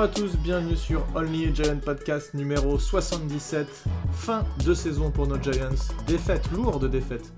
[0.00, 3.66] Bonjour à tous, bienvenue sur Only a Giant Podcast numéro 77.
[4.14, 5.92] Fin de saison pour nos Giants.
[6.06, 7.30] Défaite, lourde défaite.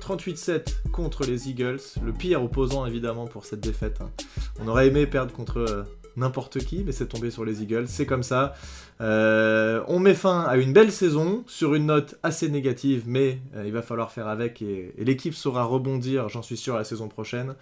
[0.00, 1.78] 38-7 contre les Eagles.
[2.04, 4.00] Le pire opposant évidemment pour cette défaite.
[4.00, 4.10] hein.
[4.58, 5.84] On aurait aimé perdre contre euh,
[6.16, 7.86] n'importe qui, mais c'est tombé sur les Eagles.
[7.86, 8.54] C'est comme ça.
[9.00, 13.62] Euh, on met fin à une belle saison sur une note assez négative, mais euh,
[13.64, 17.06] il va falloir faire avec et, et l'équipe saura rebondir, j'en suis sûr, la saison
[17.06, 17.54] prochaine.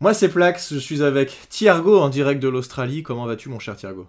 [0.00, 3.04] Moi, c'est Plax, je suis avec Thiergo en direct de l'Australie.
[3.04, 4.08] Comment vas-tu, mon cher Thiergo?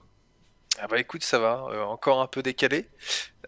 [0.81, 2.87] Ah bah écoute, ça va, euh, encore un peu décalé.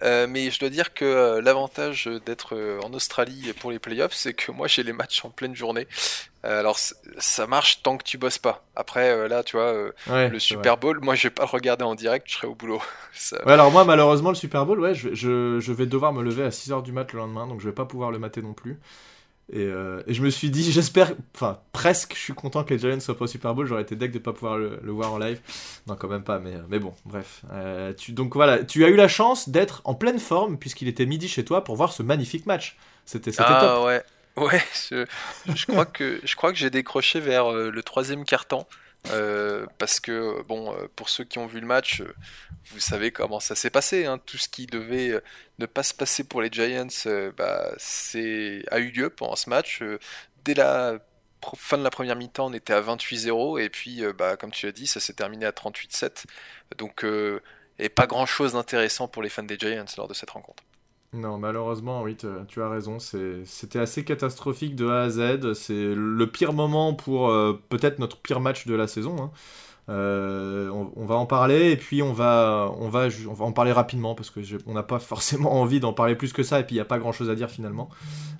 [0.04, 4.34] Euh, mais je dois dire que euh, l'avantage d'être en Australie pour les playoffs, c'est
[4.34, 5.88] que moi j'ai les matchs en pleine journée.
[6.44, 6.80] Alors
[7.20, 8.66] ça marche tant que tu bosses pas.
[8.76, 11.96] Après là, tu vois, Ouais, le Super Bowl, moi je vais pas le regarder en
[11.96, 12.82] direct, je serai au boulot.
[13.14, 16.22] Ça- Ouais, alors moi, malheureusement, le Super Bowl, ouais, je, je, je vais devoir me
[16.22, 18.54] lever à 6h du mat le lendemain, donc je vais pas pouvoir le mater non
[18.54, 18.80] plus.
[19.54, 22.80] Et, euh, et je me suis dit, j'espère, enfin, presque, je suis content que les
[22.80, 25.12] Giants soient pas au Super Bowl, j'aurais été deck de pas pouvoir le, le voir
[25.12, 25.42] en live.
[25.88, 27.42] Non, quand même pas, mais, mais bon, bref.
[27.52, 31.06] Euh, tu, donc voilà, tu as eu la chance d'être en pleine forme, puisqu'il était
[31.06, 32.78] midi chez toi, pour voir ce magnifique match.
[33.06, 33.86] C'était ah top.
[33.88, 34.04] ouais,
[34.38, 34.64] ouais.
[34.90, 35.06] Je,
[35.54, 38.68] je crois que je crois que j'ai décroché vers euh, le troisième quart-temps.
[39.10, 42.14] Euh, parce que bon, euh, pour ceux qui ont vu le match, euh,
[42.72, 44.06] vous savez comment ça s'est passé.
[44.06, 44.20] hein.
[44.20, 45.22] Tout ce qui devait
[45.60, 47.72] ne pas se passer pour les Giants, euh, bah,
[48.72, 49.82] a eu lieu pendant ce match.
[50.46, 51.00] Dès la
[51.58, 54.72] fin de la première mi-temps, on était à 28-0 et puis, bah, comme tu l'as
[54.72, 56.26] dit, ça s'est terminé à 38-7.
[56.78, 57.06] Donc,
[57.80, 60.64] et pas grand-chose d'intéressant pour les fans des Giants lors de cette rencontre.
[61.14, 62.98] Non, malheureusement, oui, tu as raison.
[63.00, 65.54] C'était assez catastrophique de A à Z.
[65.54, 69.22] C'est le pire moment pour euh, peut-être notre pire match de la saison.
[69.22, 69.32] hein.
[69.90, 73.72] Euh, on, va en parler et puis on va, on va, on va en parler
[73.72, 76.76] rapidement parce que on n'a pas forcément envie d'en parler plus que ça et puis
[76.76, 77.90] il n'y a pas grand-chose à dire finalement.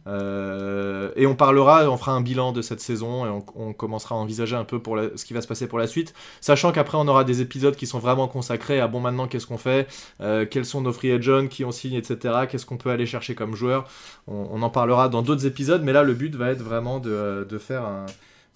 [0.08, 4.18] Euh, et on parlera, on fera un bilan de cette saison et on, commencera à
[4.18, 7.08] envisager un peu pour ce qui va se passer pour la suite, sachant qu'après on
[7.08, 9.88] aura des épisodes qui sont vraiment consacrés à bon maintenant qu'est-ce qu'on fait,
[10.22, 12.46] euh, quels sont nos free agents, qui on signe, etc.
[12.50, 13.88] Qu'est-ce qu'on peut aller chercher comme joueur.
[14.28, 17.48] On, on en parlera dans d'autres épisodes, mais là le but va être vraiment de,
[17.50, 18.06] de faire un,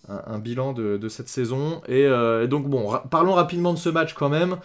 [0.08, 1.82] un- bilan de, cette saison.
[1.88, 4.58] Et, euh, donc bon, parlons rapidement de ce match quand même.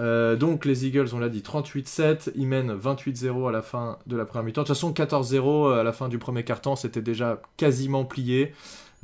[0.00, 4.16] Euh, donc les Eagles, on l'a dit, 38-7, ils mènent 28-0 à la fin de
[4.16, 4.62] la première mi-temps.
[4.62, 8.54] De toute façon, 14-0 à la fin du premier quart-temps, c'était déjà quasiment plié,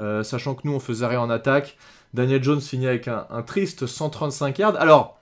[0.01, 1.77] euh, sachant que nous, on faisait rien en attaque.
[2.13, 4.77] Daniel Jones finit avec un, triste 135 yards.
[4.81, 5.21] Alors,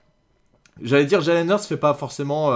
[0.81, 2.51] j'allais dire, Jalen Hurts fait pas forcément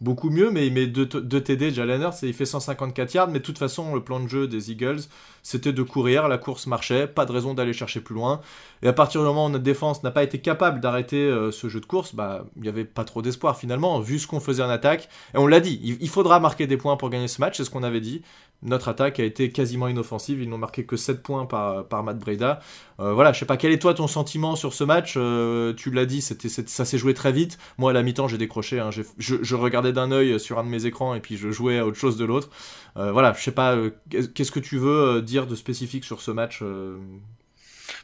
[0.00, 3.28] beaucoup mieux, mais il met 2 TD, Jalen Hurts, et il fait 154 yards.
[3.28, 5.00] Mais de toute façon, le plan de jeu des Eagles,
[5.42, 8.40] c'était de courir, la course marchait, pas de raison d'aller chercher plus loin.
[8.82, 11.68] Et à partir du moment où notre défense n'a pas été capable d'arrêter euh, ce
[11.68, 14.62] jeu de course, bah, il n'y avait pas trop d'espoir finalement, vu ce qu'on faisait
[14.62, 15.08] en attaque.
[15.34, 17.70] Et on l'a dit, il, faudra marquer des points pour gagner ce match, c'est ce
[17.70, 18.22] qu'on avait dit.
[18.62, 22.18] Notre attaque a été quasiment inoffensive, ils n'ont marqué que 7 points par, par Matt
[22.18, 22.60] Breda.
[22.98, 25.14] Euh, voilà, je sais pas, quel est toi ton sentiment sur ce match?
[25.16, 27.56] Euh, Tu l'as dit, ça s'est joué très vite.
[27.78, 28.80] Moi, à la mi-temps, j'ai décroché.
[28.80, 28.90] hein.
[29.18, 31.96] Je regardais d'un œil sur un de mes écrans et puis je jouais à autre
[31.98, 32.50] chose de l'autre.
[32.96, 36.20] Euh, voilà, je sais pas, euh, qu'est-ce que tu veux euh, dire de spécifique sur
[36.20, 36.66] ce match Bah,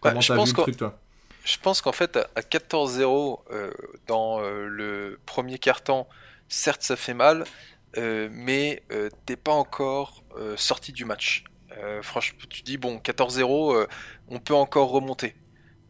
[0.01, 0.99] Comment je t'as pense vu le qu'en- truc, toi?
[1.45, 3.71] Je pense qu'en fait, à à 14-0 euh,
[4.07, 6.09] dans le premier quart-temps,
[6.49, 7.45] certes ça fait mal,
[7.97, 8.83] mais
[9.27, 10.25] t'es pas encore
[10.57, 11.45] sorti du match.
[12.03, 13.87] Franchement, tu dis bon, 14-0, euh,
[14.29, 15.35] on peut encore remonter.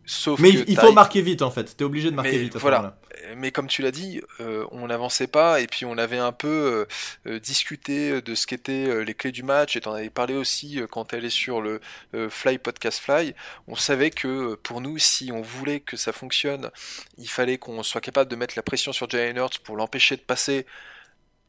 [0.06, 1.76] Sauf Mais que il, faut marquer vite en fait.
[1.76, 2.56] T'es obligé de marquer Mais vite.
[2.56, 2.96] À voilà.
[3.36, 6.48] Mais comme tu l'as dit, euh, on n'avançait pas et puis on avait un peu
[6.48, 10.80] euh, euh, discuté de ce qu'étaient les clés du match et t'en avais parlé aussi
[10.90, 11.80] quand elle est sur le
[12.14, 13.34] euh, Fly Podcast Fly.
[13.66, 16.70] On savait que pour nous, si on voulait que ça fonctionne,
[17.18, 20.22] il fallait qu'on soit capable de mettre la pression sur Jalen Hurts pour l'empêcher de
[20.22, 20.66] passer.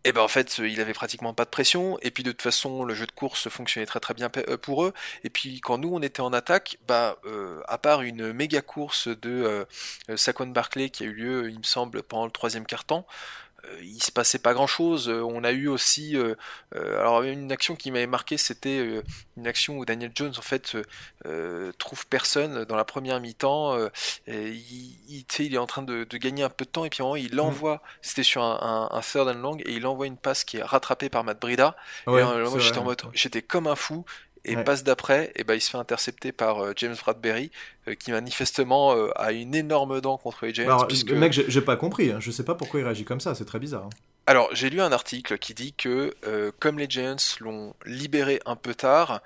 [0.05, 1.97] Et ben en fait, euh, il avait pratiquement pas de pression.
[2.01, 4.85] Et puis de toute façon, le jeu de course fonctionnait très très bien euh, pour
[4.85, 4.93] eux.
[5.23, 9.07] Et puis quand nous on était en attaque, bah euh, à part une méga course
[9.07, 9.65] de euh,
[10.09, 13.44] euh, Saquon Barclay qui a eu lieu, il me semble, pendant le troisième quart-temps, euh,
[13.81, 15.09] il se passait pas grand-chose.
[15.09, 16.35] Euh, on a eu aussi, euh,
[16.75, 19.03] euh, alors une action qui m'avait marqué, c'était euh,
[19.37, 20.83] une action où Daniel Jones en fait euh,
[21.25, 23.73] euh, trouve personne dans la première mi-temps.
[23.75, 23.89] euh,
[24.27, 27.15] il, il, est en train de, de gagner un peu de temps et puis moment,
[27.15, 30.43] il envoie, c'était sur un, un, un third and long et il envoie une passe
[30.43, 31.75] qui est rattrapée par Matt Brida.
[32.07, 34.05] Ouais, et euh, j'étais en mode, j'étais comme un fou.
[34.47, 34.63] Et Ouais.
[34.63, 37.49] passe d'après, et ben il se fait intercepter par euh, James Bradbury,
[37.87, 40.65] euh, qui manifestement euh, a une énorme dent contre les Giants.
[40.65, 41.11] Alors, puisque...
[41.11, 42.11] mec, j'ai pas compris.
[42.11, 42.19] hein.
[42.19, 43.33] Je sais pas pourquoi il réagit comme ça.
[43.33, 43.85] C'est très bizarre.
[43.85, 43.89] hein.
[44.27, 46.13] Alors, j'ai lu un article qui dit que,
[46.59, 49.21] comme les Giants l'ont libéré un peu tard,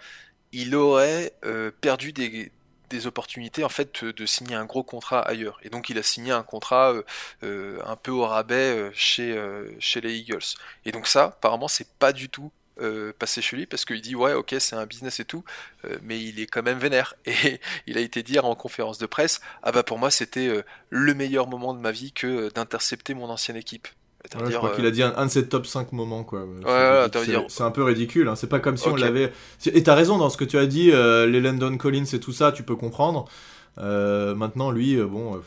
[0.52, 1.32] il aurait
[1.80, 2.52] perdu des,
[2.90, 5.58] des opportunités en fait de, de signer un gros contrat ailleurs.
[5.64, 7.04] Et donc, il a signé un contrat euh,
[7.44, 9.38] euh, un peu au rabais euh, chez,
[9.80, 10.44] chez les Eagles.
[10.86, 12.52] Et donc ça, apparemment, c'est pas du tout
[13.18, 15.44] passer chez lui parce qu'il dit ouais ok c'est un business et tout,
[16.04, 19.42] mais il est quand même vénère et il a été dire en conférence de presse
[19.64, 23.58] ah bah pour moi c'était le meilleur moment de ma vie que d'intercepter mon ancienne
[23.58, 23.88] équipe.
[24.34, 26.46] je crois qu'il a dit un, de ses top 5 moments quoi.
[27.50, 28.36] c'est un peu ridicule, hein.
[28.36, 29.32] c'est pas comme si on l'avait.
[29.66, 32.52] Et t'as raison dans ce que tu as dit, les Landon Collins et tout ça,
[32.52, 33.26] tu peux comprendre.
[33.78, 35.42] maintenant lui, bon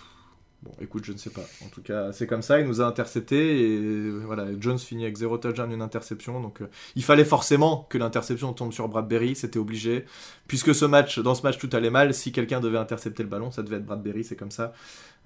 [0.63, 1.45] Bon, écoute, je ne sais pas.
[1.65, 2.61] En tout cas, c'est comme ça.
[2.61, 6.41] Il nous a intercepté et voilà, Jones finit avec 0 touchdown une interception.
[6.41, 9.35] Donc, euh, il fallait forcément que l'interception tombe sur Bradbury.
[9.35, 10.05] C'était obligé,
[10.47, 12.15] puisque ce match, dans ce match, tout allait mal.
[12.15, 14.23] Si quelqu'un devait intercepter le ballon, ça devait être Bradbury.
[14.23, 14.73] C'est comme ça.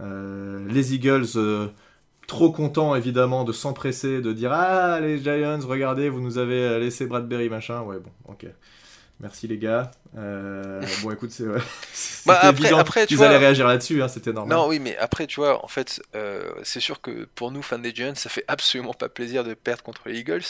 [0.00, 1.36] Euh, les Eagles.
[1.36, 1.68] Euh,
[2.26, 7.06] trop contents évidemment de s'empresser, de dire Ah, les Giants, regardez, vous nous avez laissé
[7.06, 7.82] Bradbury, machin.
[7.82, 8.46] Ouais, bon, ok.
[9.18, 9.90] Merci les gars.
[10.18, 11.44] Euh, bon, écoute, c'est
[12.26, 14.56] bah, après, après, tu allaient réagir là-dessus, hein, c'était normal.
[14.56, 17.78] Non, oui, mais après, tu vois, en fait, euh, c'est sûr que pour nous, fans
[17.78, 20.42] des Giants, ça fait absolument pas plaisir de perdre contre les Eagles.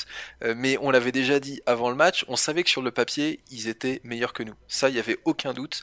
[0.42, 3.38] Euh, mais on l'avait déjà dit avant le match, on savait que sur le papier,
[3.52, 4.54] ils étaient meilleurs que nous.
[4.66, 5.82] Ça, il n'y avait aucun doute.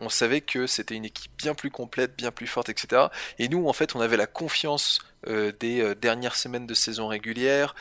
[0.00, 3.02] on savait que c'était une équipe bien plus complète, bien plus forte, etc.
[3.38, 7.76] Et nous, en fait, on avait la confiance des dernières semaines de saison régulière,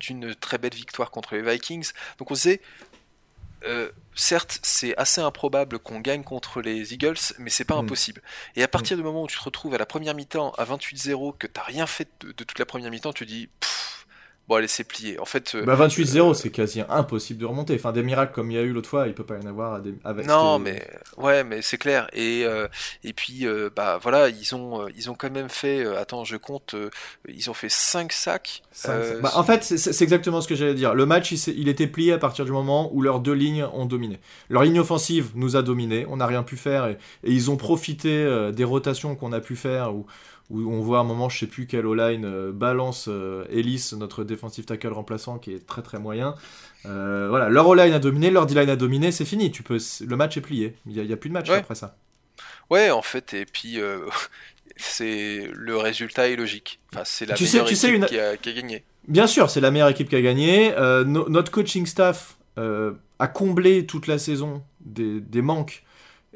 [0.00, 1.92] d'une très belle victoire contre les Vikings.
[2.18, 2.62] Donc on sait
[3.64, 7.84] euh, certes, c'est assez improbable qu'on gagne contre les Eagles, mais c'est pas mm.
[7.84, 8.22] impossible.
[8.56, 9.00] Et à partir mm.
[9.00, 11.86] du moment où tu te retrouves à la première mi-temps à 28-0, que t'as rien
[11.86, 13.48] fait de, toute la première mi-temps, tu dis,
[14.48, 15.18] bon allez c'est plié.
[15.20, 17.74] En fait, euh, bah 28-0 c'est quasi impossible de remonter.
[17.74, 19.46] Enfin des miracles comme il y a eu l'autre fois, il peut pas y en
[19.46, 20.26] avoir avec.
[20.26, 20.86] Non mais
[21.18, 22.66] ouais mais c'est clair et euh,
[23.04, 26.74] et puis euh, bah voilà ils ont ils ont quand même fait attends je compte
[27.28, 28.62] ils ont fait 5 sacs.
[28.84, 30.94] Bah, en fait c'est exactement ce que j'allais dire.
[30.94, 33.86] Le match il, il, était plié à partir du moment où leurs deux lignes ont
[33.86, 34.18] dominé.
[34.48, 37.56] Leur ligne offensive nous a dominé, on n'a rien pu faire et, et ils ont
[37.56, 40.06] profité des rotations qu'on a pu faire ou
[40.50, 44.24] où on voit un moment, je sais plus quel O-line euh, balance euh, Ellis, notre
[44.24, 46.34] défensif tackle remplaçant, qui est très très moyen.
[46.86, 49.50] Euh, voilà, leur O-line a dominé, leur D-line a dominé, c'est fini.
[49.50, 50.74] Tu peux, le match est plié.
[50.86, 51.96] Il n'y a, plus de match après ça.
[52.70, 53.78] Ouais, en fait, et puis
[54.76, 56.80] c'est le résultat est logique.
[56.92, 58.84] Enfin, c'est la tu meilleure sais, équipe qui, a, gagné.
[59.06, 60.72] Bien sûr, c'est la meilleure équipe qui a gagné.
[61.04, 65.84] notre coaching staff a comblé toute la saison des, des manques.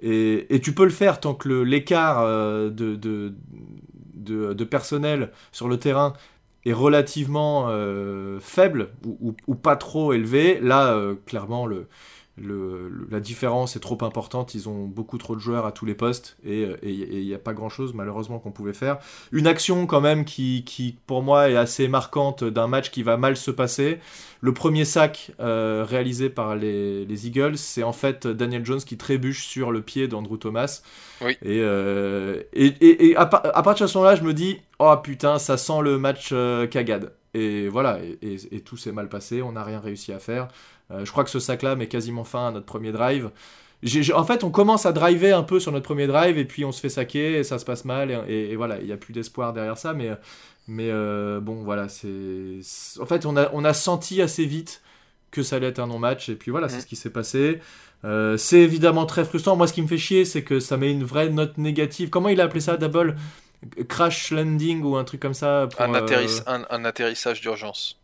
[0.05, 3.33] Et, et, tu peux le faire tant que l'écart de, de,
[4.23, 6.15] de, personnel sur le terrain
[6.65, 11.89] est relativement euh, faible ou, pas trop élevé, là, euh, clairement, le,
[12.39, 14.55] la différence est trop importante.
[14.55, 17.53] Ils ont beaucoup trop de joueurs à tous les postes et il n'y a pas
[17.53, 18.99] grand chose, malheureusement, qu'on pouvait faire.
[19.33, 23.17] Une action, quand même, qui, qui pour moi est assez marquante d'un match qui va
[23.17, 23.99] mal se passer.
[24.41, 28.97] Le premier sac euh, réalisé par les, les Eagles, c'est en fait Daniel Jones qui
[28.97, 30.83] trébuche sur le pied d'Andrew Thomas.
[31.21, 31.37] Oui.
[31.43, 35.57] Et, euh, et, et, à, partir de ce moment-là, je me dis, oh putain, ça
[35.57, 37.13] sent le match euh, cagade.
[37.35, 40.49] Et voilà, et, tout s'est mal passé, on n'a rien réussi à faire.
[40.91, 43.31] Je crois que ce sac-là met quasiment fin à notre premier drive.
[44.15, 46.73] en fait, on commence à driver un peu sur notre premier drive et puis on
[46.73, 49.53] se fait saquer et ça se passe mal et, voilà, il n'y a plus d'espoir
[49.53, 49.95] derrière ça.
[49.95, 50.11] Mais
[50.69, 52.61] mais euh, bon, voilà, c'est.
[53.01, 54.83] En fait, on a, on a senti assez vite
[55.31, 57.61] que ça allait être un non-match, et puis voilà, c'est ce qui s'est passé.
[58.05, 59.57] Euh, c'est évidemment très frustrant.
[59.57, 62.11] Moi, ce qui me fait chier, c'est que ça met une vraie note négative.
[62.11, 63.17] Comment il a appelé ça, Double?
[63.89, 66.27] Crash landing ou un truc comme ça un, euh,
[66.69, 68.02] un, atterrissage d'urgence.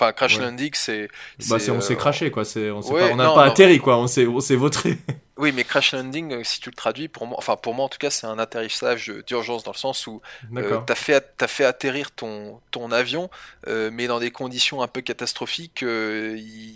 [0.00, 1.08] Enfin, crash landing, c'est.
[1.48, 2.44] Bah, on s'est craché, quoi.
[2.56, 3.98] On n'a pas, atterri, quoi.
[3.98, 4.98] On s'est vautré.
[5.40, 7.88] Oui, mais crash landing, euh, si tu le traduis, pour moi, enfin pour moi en
[7.88, 10.20] tout cas, c'est un atterrissage d'urgence dans le sens où
[10.54, 13.30] euh, tu as, fait, as fait atterrir ton, ton avion,
[13.66, 15.80] euh, mais dans des conditions un peu catastrophiques.
[15.80, 16.74] il,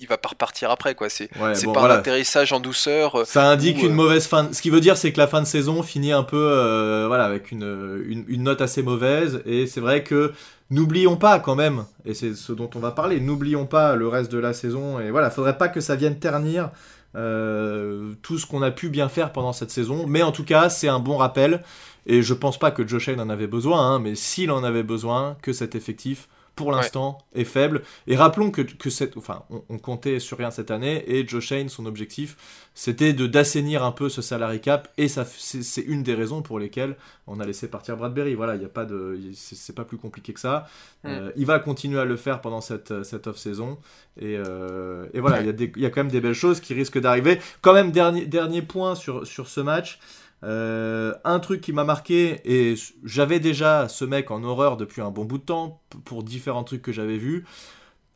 [0.00, 3.80] il va pas repartir après quoi c'est c'est pas un atterrissage en douceur ça indique
[3.84, 6.24] une mauvaise fin ce qui veut dire c'est que la fin de saison finit un
[6.24, 10.32] peu voilà avec une, une, une, note assez mauvaise et c'est vrai que
[10.72, 14.32] n'oublions pas quand même et c'est ce dont on va parler n'oublions pas le reste
[14.32, 16.70] de la saison et voilà faudrait pas que ça vienne ternir
[17.14, 20.06] euh, tout ce qu'on a pu bien faire pendant cette saison.
[20.06, 21.62] Mais en tout cas, c'est un bon rappel.
[22.06, 24.82] Et je pense pas que Josh Allen en avait besoin, hein, mais s'il en avait
[24.82, 27.82] besoin, que cet effectif pour l'instant est faible.
[28.06, 31.68] Et rappelons que, que cette, enfin, on, comptait sur rien cette année et Joe Shane,
[31.68, 32.36] son objectif,
[32.74, 36.58] c'était de d'assainir un peu ce salary cap et ça, c'est une des raisons pour
[36.58, 38.34] lesquelles on a laissé partir Bradbury.
[38.34, 40.66] Voilà, il n'y a pas de, c'est pas plus compliqué que ça.
[41.04, 41.08] Mm.
[41.08, 43.78] Euh, il va continuer à le faire pendant cette, cette off saison
[44.20, 47.00] et, euh, et voilà, il y, y, a quand même des belles choses qui risquent
[47.00, 47.40] d'arriver.
[47.62, 49.98] Quand même dernier dernier point sur sur ce match.
[50.44, 55.10] Euh, un truc qui m'a marqué, et j'avais déjà ce mec en horreur depuis un
[55.10, 57.44] bon bout de temps, pour différents trucs que j'avais vus,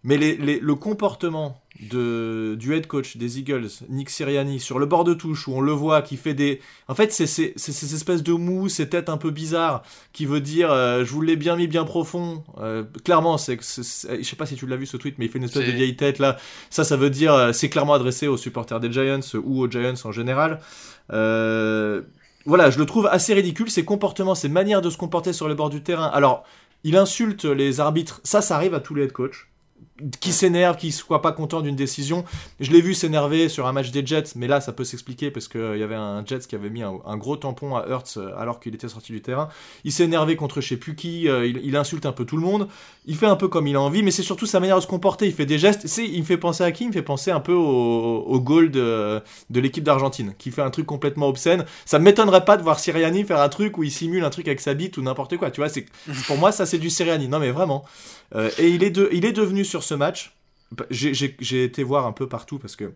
[0.07, 5.03] Mais les, le comportement de, du head coach des Eagles, Nick Sirianni, sur le bord
[5.03, 6.61] de touche, où on le voit qui fait des...
[6.87, 9.83] En fait, c'est ces espèces de mou, ces têtes un peu bizarres,
[10.13, 12.45] qui veut dire euh, je vous l'ai bien mis bien profond.
[12.59, 15.39] Euh, clairement, c'est je sais pas si tu l'as vu ce tweet, mais il fait
[15.39, 16.37] une espèce de vieille tête là.
[16.71, 19.95] Ça, ça veut dire euh, c'est clairement adressé aux supporters des Giants ou aux Giants
[20.05, 20.61] en général.
[21.09, 25.57] voilà, je le trouve assez ridicule, ses comportements, ses manières de se comporter sur le
[25.57, 26.07] bord du terrain.
[26.07, 26.45] Alors,
[26.85, 29.49] il insulte les arbitres, ça, ça arrive à tous les head coachs
[30.21, 32.25] qui s'énerve, qui soit pas content d'une décision.
[32.61, 35.49] Je l'ai vu s'énerver sur un match des Jets, mais là ça peut s'expliquer parce
[35.49, 38.33] qu'il euh, y avait un Jets qui avait mis un, gros tampon à Hurts euh,
[38.37, 39.49] alors qu'il était sorti du terrain.
[39.85, 42.43] Il s'est énervé contre je sais plus qui, euh, il, insulte un peu tout le
[42.43, 42.69] monde.
[43.07, 44.87] Il fait un peu comme il a envie, mais c'est surtout sa manière de se
[44.87, 45.27] comporter.
[45.27, 45.87] Il fait des gestes.
[45.99, 46.85] Il me fait penser à qui?
[46.85, 50.71] Il me fait penser un peu au, au goal de, l'équipe d'Argentine, qui fait un
[50.71, 51.65] truc complètement obscène.
[51.85, 54.61] Ça m'étonnerait pas de voir Siriani faire un truc où il simule un truc avec
[54.61, 55.51] sa bite ou n'importe quoi.
[55.51, 55.87] Tu vois, c'est
[56.27, 57.29] pour moi ça c'est du Siriani.
[57.29, 57.85] Non mais vraiment.
[58.35, 60.37] et il est, de, il est devenu sur ce match
[60.73, 62.93] bah, j'ai été voir un peu partout parce que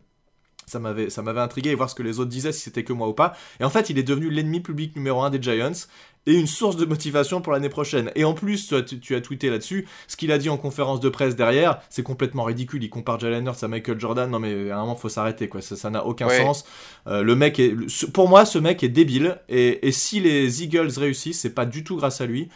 [0.66, 3.12] ça m'avait intrigué et voir ce que les autres disaient si c'était que moi ou
[3.12, 3.34] pas.
[3.58, 5.86] Et en fait il est devenu l'ennemi public numéro un des Giants
[6.26, 8.10] et une source de motivation pour l'année prochaine.
[8.14, 11.34] Et en plus, tu, as tweeté là-dessus, ce qu'il a dit en conférence de presse
[11.34, 12.84] derrière, c'est complètement ridicule.
[12.84, 14.30] Il compare Jalen Hurts à Michael Jordan.
[14.30, 15.60] Non mais à un moment, faut s'arrêter quoi.
[15.62, 16.64] Ça n'a aucun sens.
[17.06, 17.74] Euh, le mec est,
[18.12, 19.38] pour moi, ce mec est débile.
[19.48, 22.48] Et, si les Eagles réussissent, c'est pas du tout grâce à lui.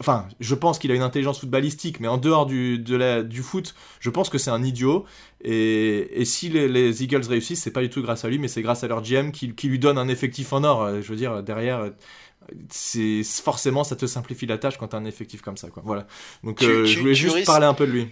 [0.00, 3.42] enfin, je pense qu'il a une intelligence footballistique, mais en dehors du, de la, du
[3.42, 5.04] foot, je pense que c'est un idiot.
[5.42, 8.84] Et, si les, Eagles réussissent, c'est pas du tout grâce à lui, mais c'est grâce
[8.84, 10.82] à leur GM qui, qui, lui donne un effectif en or.
[10.82, 11.90] Euh, je veux dire, derrière
[12.70, 15.82] c'est forcément ça te simplifie la tâche quand t'as un effectif comme ça quoi.
[15.84, 16.06] Voilà.
[16.44, 18.08] Donc euh, je voulais juste parler un peu de lui.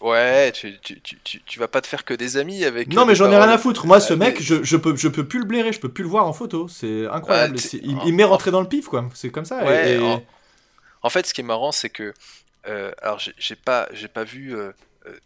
[0.00, 3.14] Ouais tu, tu, tu, tu, vas pas te faire que des amis avec non mais
[3.14, 3.86] j'en ai rien à foutre.
[3.86, 6.08] Moi ce mec je, je, peux je peux plus le blairer je peux plus le
[6.08, 6.68] voir en photo.
[6.68, 7.56] C'est incroyable.
[7.74, 9.08] Il, il m'est rentré dans le pif quoi.
[9.14, 9.62] C'est comme ça
[11.02, 11.08] en...
[11.08, 12.14] fait ce qui est marrant c'est que
[12.68, 14.72] euh, alors j'ai pas j'ai pas vu euh,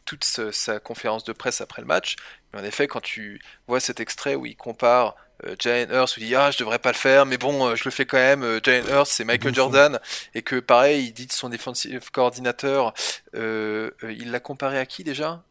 [0.04, 2.16] toute sa conférence de presse après le match.
[2.52, 5.23] Mais en effet quand tu vois cet extrait où il compare euh,
[5.58, 8.06] Jalen Hurst dit ah je devrais pas le faire mais bon euh, je le fais
[8.06, 8.42] quand même.
[8.42, 10.00] Euh, Jalen Hurst c'est Michael Jordan.
[10.34, 12.94] Et que pareil il dit de son defensive coordinateur
[13.34, 15.42] il l'a comparé à qui déjà?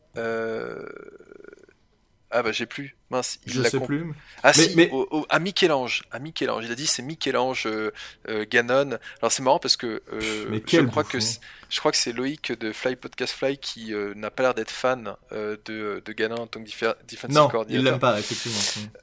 [2.36, 2.96] Ah bah j'ai plus.
[3.12, 4.12] Mince, il je sais plus.
[4.42, 4.92] Ah si, mais...
[5.30, 6.02] à Michel-Ange.
[6.10, 6.66] À Michel-Ange.
[6.66, 7.92] Il a dit c'est Michel-Ange euh,
[8.28, 8.98] euh, Gannon.
[9.22, 12.72] Alors c'est marrant parce que euh, je crois que je crois que c'est Loïc de
[12.72, 16.66] Fly Podcast Fly qui n'a pas l'air d'être fan de, de Gannon en tant que
[17.06, 18.60] defensive non, il l'aime pas effectivement.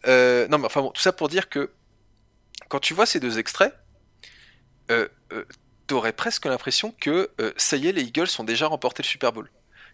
[0.06, 1.70] non mais enfin bon, tout ça pour dire que
[2.68, 3.75] quand tu vois ces deux extraits,
[5.87, 9.49] t'aurais presque l'impression que ça y est, les Eagles ont déjà remporté le Super Bowl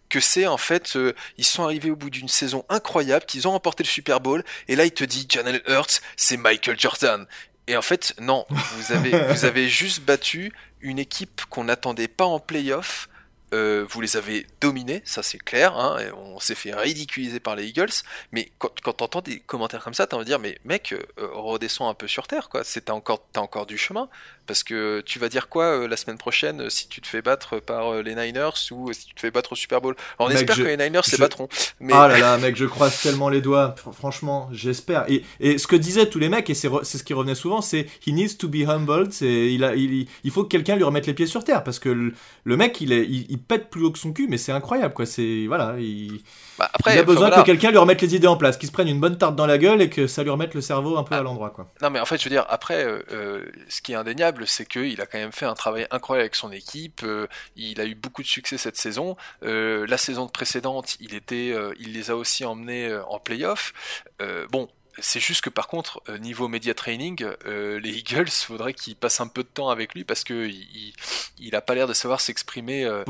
[0.09, 3.51] que c'est en fait, euh, ils sont arrivés au bout d'une saison incroyable, qu'ils ont
[3.51, 7.25] remporté le Super Bowl, et là il te dit Janelle Hurts, c'est Michael Jordan.
[7.67, 12.25] Et en fait, non, vous avez, vous avez juste battu une équipe qu'on n'attendait pas
[12.25, 13.09] en playoff.
[13.53, 17.65] Euh, vous les avez dominés, ça c'est clair, hein, on s'est fait ridiculiser par les
[17.65, 17.93] Eagles,
[18.33, 20.99] mais quand, quand t'entends des commentaires comme ça, t'as envie de dire, mais mec, euh,
[21.31, 24.09] redescends un peu sur terre, quoi, t'as encore, as encore du chemin,
[24.47, 27.21] parce que tu vas dire quoi euh, la semaine prochaine euh, si tu te fais
[27.21, 29.95] battre par euh, les Niners ou si tu te fais battre au Super Bowl?
[30.17, 31.49] On espère que les Niners se battront.
[31.79, 31.93] Mais...
[31.93, 33.75] Ah là là, mec, je croise tellement les doigts.
[33.93, 35.05] Franchement, j'espère.
[35.09, 37.87] Et, et, ce que disaient tous les mecs, et c'est ce qui revenait souvent, c'est
[38.05, 39.13] He needs to be humbled.
[39.21, 41.89] Il, a, il, il faut que quelqu'un lui remette les pieds sur terre parce que
[41.89, 45.05] le, mec, il, est, il, pète plus haut que son cul, mais c'est incroyable, quoi.
[45.05, 45.75] C'est voilà.
[45.77, 46.21] Il...
[46.57, 48.73] Bah, après, il a besoin que quelqu'un lui remette les idées en place, qu'il se
[48.73, 51.03] prenne une bonne tarte dans la gueule et que ça lui remette le cerveau un
[51.03, 51.19] peu ah.
[51.19, 51.49] à l'endroit.
[51.49, 51.71] quoi.
[51.81, 54.99] Non, mais en fait, je veux dire, après, euh, ce qui est indéniable, c'est qu'il
[55.01, 57.01] a quand même fait un travail incroyable avec son équipe.
[57.03, 59.15] Euh, il a eu beaucoup de succès cette saison.
[59.41, 63.73] la saison précédente, il était, il les a aussi emmenés en playoff.
[64.51, 68.95] bon, c'est juste que par contre, euh, niveau media training, euh, les Eagles, faudrait qu'ils
[68.95, 70.93] passent un peu de temps avec lui parce que il,
[71.39, 73.03] il a pas l'air de savoir s'exprimer, euh,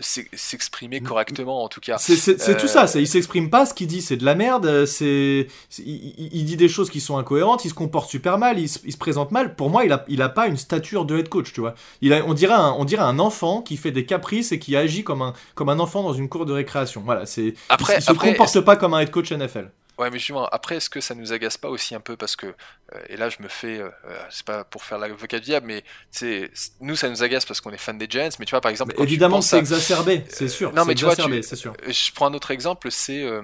[0.00, 1.98] s'exprimer correctement en tout cas.
[1.98, 2.86] C'est tout ça.
[2.94, 3.66] Il s'exprime pas.
[3.66, 4.86] Ce qu'il dit, c'est de la merde.
[4.86, 5.46] C'est
[5.78, 7.64] il, dit des choses qui sont incohérentes.
[7.64, 8.58] Il se comporte super mal.
[8.58, 9.54] Il se, présente mal.
[9.54, 11.52] Pour moi, il a, il a pas une stature de head coach.
[11.52, 11.74] Tu vois.
[12.00, 14.76] Il a, on dirait un, on dirait un enfant qui fait des caprices et qui
[14.76, 17.02] agit comme un, comme un enfant dans une cour de récréation.
[17.04, 17.26] Voilà.
[17.26, 17.54] C'est.
[17.68, 19.70] Après, il, se comporte pas comme un head coach NFL.
[19.98, 22.46] Ouais, mais justement, après, est-ce que ça nous agace pas aussi un peu parce que,
[22.46, 25.66] euh, et là, je me fais, euh, euh, c'est pas pour faire l'avocat du diable,
[25.66, 26.50] mais c'est
[26.80, 28.94] nous, ça nous agace parce qu'on est fan des Giants, mais tu vois, par exemple,
[28.98, 30.72] évidemment, c'est exacerbé, c'est sûr.
[30.74, 31.74] non, mais tu vois, c'est sûr.
[31.86, 33.42] Je prends un autre exemple, c'est euh,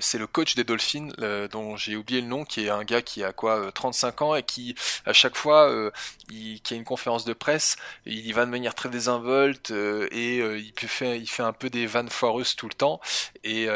[0.00, 1.08] c'est le coach des Dolphins,
[1.50, 4.34] dont j'ai oublié le nom, qui est un gars qui a quoi 35 euh, ans
[4.34, 4.74] et qui
[5.04, 5.90] à chaque fois euh,
[6.30, 10.38] il, qui a une conférence de presse, il y va de manière très désinvolte et
[10.38, 13.00] il fait il fait un peu des vannes foireuses tout le temps.
[13.44, 13.68] Et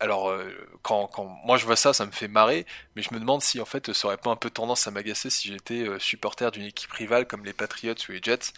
[0.00, 0.32] alors
[0.82, 2.66] quand, quand moi je vois ça, ça me fait marrer,
[2.96, 5.30] mais je me demande si en fait ça aurait pas un peu tendance à m'agacer
[5.30, 8.52] si j'étais supporter d'une équipe rivale comme les Patriots ou les Jets.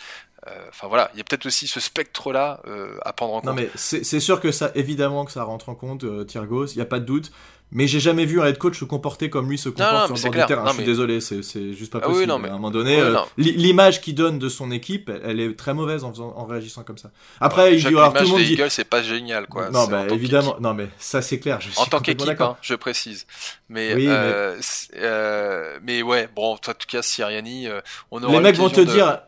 [0.68, 2.60] Enfin voilà, il y a peut-être aussi ce spectre-là
[3.04, 3.46] à prendre en compte.
[3.46, 6.82] Non mais c'est sûr que ça, évidemment que ça rentre en compte, Thiergos, il n'y
[6.82, 7.32] a pas de doute.
[7.72, 10.36] Mais j'ai jamais vu un head coach se comporter comme lui se comporte sur le
[10.36, 10.66] bord du terrain.
[10.68, 12.30] je suis désolé, c'est juste pas ah possible.
[12.30, 16.04] à un moment donné, euh, l'image qu'il donne de son équipe, elle est très mauvaise
[16.04, 17.10] en, faisant, en réagissant comme ça.
[17.40, 18.58] Après, il dit alors tout le monde dit.
[18.68, 19.70] c'est pas génial, quoi.
[19.70, 21.60] Non, bah évidemment, non mais ça c'est clair.
[21.60, 23.26] Je en tant qu'équipe, hein, je précise.
[23.68, 24.98] Mais, euh, mais...
[25.00, 26.02] Euh, mais...
[26.02, 27.66] ouais, bon, en tout cas, Siriani,
[28.12, 28.32] on aura.
[28.32, 29.18] Les mecs vont te dire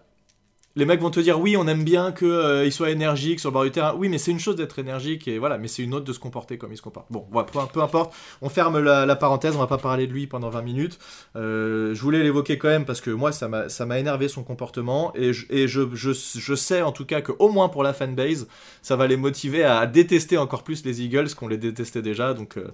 [0.78, 3.52] les mecs vont te dire oui, on aime bien qu'il euh, soit énergique sur le
[3.52, 3.94] bord du terrain.
[3.98, 6.20] Oui, mais c'est une chose d'être énergique et voilà, mais c'est une autre de se
[6.20, 7.06] comporter comme il se comporte.
[7.10, 8.14] Bon, voilà, peu, importe.
[8.42, 11.00] On ferme la, parenthèse, on va pas parler de lui pendant 20 minutes.
[11.34, 15.32] Euh, je voulais l'évoquer quand même parce que moi, ça m'a énervé son comportement et,
[15.32, 18.46] je, et je, je, sais en tout cas que au moins pour la fanbase,
[18.80, 22.34] ça va les motiver à détester encore plus les Eagles qu'on les détestait déjà.
[22.34, 22.68] Donc, euh,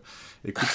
[0.46, 0.68] écoute,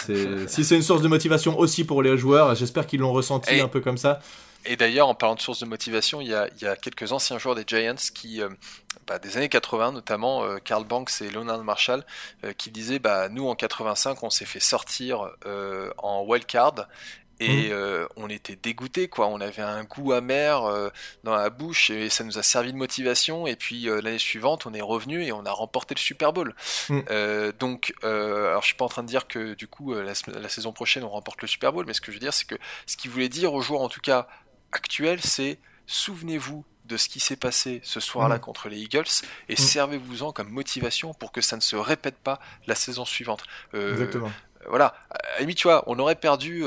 [0.48, 3.68] si c'est une source de motivation aussi pour les joueurs, j'espère qu'ils l'ont ressenti un
[3.68, 4.20] peu comme ça.
[4.66, 7.64] Et d'ailleurs, en parlant de source de motivation, il y a, quelques anciens joueurs des
[7.66, 8.50] Giants qui, euh,
[9.08, 12.04] bah, des années 80 notamment, euh, Carl Banks et Leonard Marshall,
[12.44, 15.32] euh, qui disaient bah, nous en 85, on s'est fait sortir
[15.98, 16.88] en wildcard
[17.42, 18.08] et mmh.
[18.18, 20.92] on était dégoûté quoi on avait un goût amer
[21.24, 24.74] dans la bouche et ça nous a servi de motivation et puis l'année suivante on
[24.74, 26.54] est revenu et on a remporté le Super Bowl
[26.90, 27.00] mmh.
[27.58, 30.74] donc alors je suis pas en train de dire que du coup la, la, saison
[30.74, 32.98] prochaine on remporte le Super Bowl mais ce que je veux dire c'est que ce
[32.98, 34.28] qu'il voulait dire aux joueurs en tout cas
[34.72, 38.42] actuel, c'est souvenez-vous de ce qui s'est passé ce soir-là mm.
[38.42, 39.06] contre les Eagles
[39.48, 39.58] et mm.
[39.58, 43.44] servez-vous-en comme motivation pour que ça ne se répète pas la saison suivante.
[43.74, 44.32] Euh, Exactement.
[44.68, 44.94] Voilà,
[45.40, 46.66] à tu vois, on aurait perdu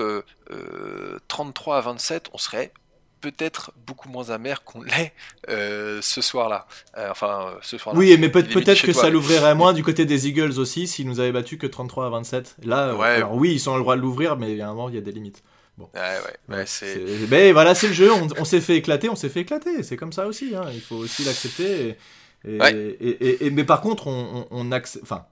[1.28, 2.72] 33 euh, euh, à 27, on serait
[3.20, 5.12] peut-être beaucoup moins amer qu'on l'est
[5.46, 6.66] ce soir-là.
[7.10, 7.98] enfin, ce soir-là.
[7.98, 11.32] Oui, mais peut-être que ça l'ouvrirait moins du côté des Eagles aussi s'ils nous avaient
[11.32, 12.56] battu que 33 à 27.
[12.64, 15.12] Là, alors oui, ils ont le droit de l'ouvrir, mais moment, il y a des
[15.12, 15.42] limites.
[15.78, 15.88] Bon.
[15.94, 17.00] Ouais, ouais, c'est...
[17.30, 20.12] Mais voilà, c'est le jeu, on, s'est fait éclater, on s'est fait éclater, c'est comme
[20.12, 20.66] ça aussi, hein.
[20.72, 21.96] il faut aussi l'accepter.
[22.44, 25.26] Et, mais par contre, on, on, enfin,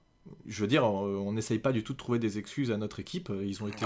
[0.47, 3.30] je veux dire, on n'essaye pas du tout de trouver des excuses à notre équipe.
[3.42, 3.85] Ils ont été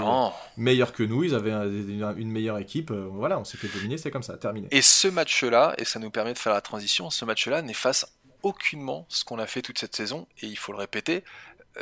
[0.57, 2.91] meilleurs que nous, ils avaient une meilleure équipe.
[2.91, 4.67] Voilà, on s'est fait dominer, c'est comme ça, terminé.
[4.71, 9.05] Et ce match-là, et ça nous permet de faire la transition, ce match-là n'efface aucunement
[9.09, 11.23] ce qu'on a fait toute cette saison, et il faut le répéter,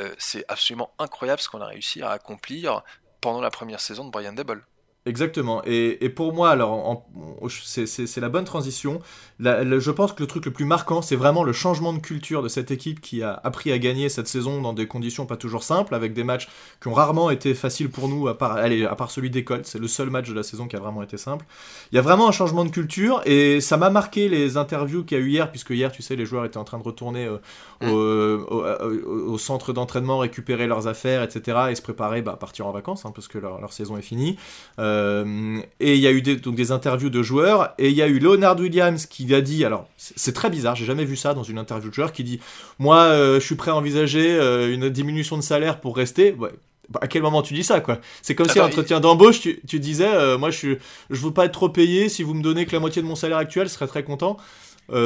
[0.00, 2.82] euh, c'est absolument incroyable ce qu'on a réussi à accomplir
[3.20, 4.66] pendant la première saison de Brian Dable.
[5.06, 5.60] Exactement.
[5.66, 7.04] Et, pour moi, alors,
[7.50, 9.00] c'est la bonne transition.
[9.38, 12.48] je pense que le truc le plus marquant, c'est vraiment le changement de culture de
[12.48, 15.94] cette équipe qui a appris à gagner cette saison dans des conditions pas toujours simples,
[15.94, 16.48] avec des matchs
[16.80, 19.60] qui ont rarement été faciles pour nous, à part, allez, à part celui d'école.
[19.64, 21.44] C'est le seul match de la saison qui a vraiment été simple.
[21.92, 25.18] Il y a vraiment un changement de culture et ça m'a marqué les interviews qu'il
[25.18, 27.26] y a eu hier, puisque hier, tu sais, les joueurs étaient en train de retourner
[27.26, 27.36] euh,
[27.82, 27.88] mm.
[27.90, 31.58] euh, au, centre d'entraînement, récupérer leurs affaires, etc.
[31.68, 34.38] et se préparer bah, à partir en vacances, hein, parce que leur, saison est finie.
[34.78, 37.94] Euh, euh, et il y a eu des, donc des interviews de joueurs, et il
[37.94, 41.16] y a eu Leonard Williams qui a dit, alors c'est très bizarre, j'ai jamais vu
[41.16, 42.40] ça dans une interview de joueur, qui dit,
[42.78, 46.32] moi euh, je suis prêt à envisager euh, une diminution de salaire pour rester.
[46.32, 46.50] Ouais.
[46.90, 47.98] Bah, à quel moment tu dis ça quoi?
[48.20, 50.78] C'est comme si à l'entretien d'embauche tu, tu, disais moi je suis
[51.08, 53.14] je veux pas être trop payé si vous me donnez que la moitié de mon
[53.14, 54.36] salaire actuel je serais très content.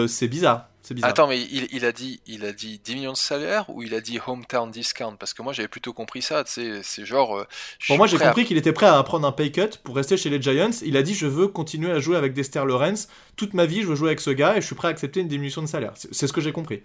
[0.09, 0.67] c'est bizarre.
[1.03, 4.01] Attends, mais il, a dit, il a dit 10 millions de salaire ou il a
[4.01, 5.17] dit hometown discount?
[5.19, 7.39] Parce que moi j'avais plutôt compris ça, c'est genre.
[7.39, 7.47] Euh,
[7.87, 10.31] pour moi j'ai compris qu'il était prêt à prendre un pay cut pour rester chez
[10.31, 10.71] les Giants.
[10.83, 13.87] Il a dit je veux continuer à jouer avec Dexter Lawrence toute ma vie, je
[13.87, 15.93] veux jouer avec ce gars et je suis prêt à accepter une diminution de salaire.
[15.95, 16.83] C'est ce que j'ai compris.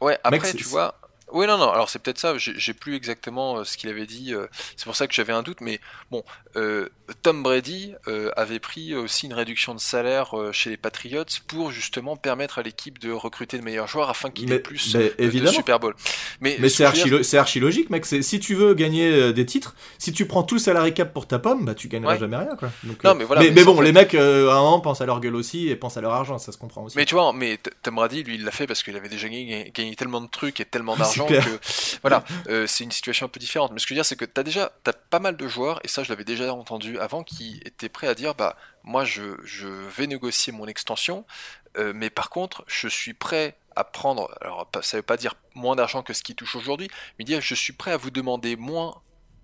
[0.00, 0.94] Ouais, après tu vois,
[1.32, 4.34] oui, non, non, alors c'est peut-être ça, j'ai plus exactement euh, ce qu'il avait dit,
[4.34, 6.22] euh, c'est pour ça que j'avais un doute, mais bon,
[6.56, 6.88] euh,
[7.22, 7.94] Tom Brady
[8.36, 12.98] avait pris aussi une réduction de salaire chez les Patriots pour justement permettre à l'équipe
[12.98, 15.94] de recruter de meilleurs joueurs afin qu'il ait plus de Super Bowl.
[16.40, 20.42] Mais, mais c'est archi, logique, mec, si tu veux gagner des titres, si tu prends
[20.42, 22.70] tout le salarié cap pour ta pomme, bah tu gagneras jamais rien, quoi.
[23.04, 25.68] non, mais, voilà, mais, bon, les mecs, à un moment, pensent à leur gueule aussi
[25.68, 26.96] et pensent à leur argent, ça se comprend aussi.
[26.96, 29.70] Mais tu vois, mais Tom Brady, lui, il l'a fait parce qu'il avait déjà gagné,
[29.74, 31.21] gagné tellement de trucs et tellement d'argent
[32.02, 33.72] voilà, euh, c'est une situation un peu différente.
[33.72, 35.48] Mais ce que je veux dire, c'est que tu as déjà as pas mal de
[35.48, 39.04] joueurs, et ça je l'avais déjà entendu avant, qui étaient prêts à dire bah moi
[39.04, 41.24] je, je vais négocier mon extension,
[41.78, 45.76] euh, mais par contre je suis prêt à prendre, alors ça veut pas dire moins
[45.76, 49.00] d'argent que ce qui touche aujourd'hui, mais dire je suis prêt à vous demander moins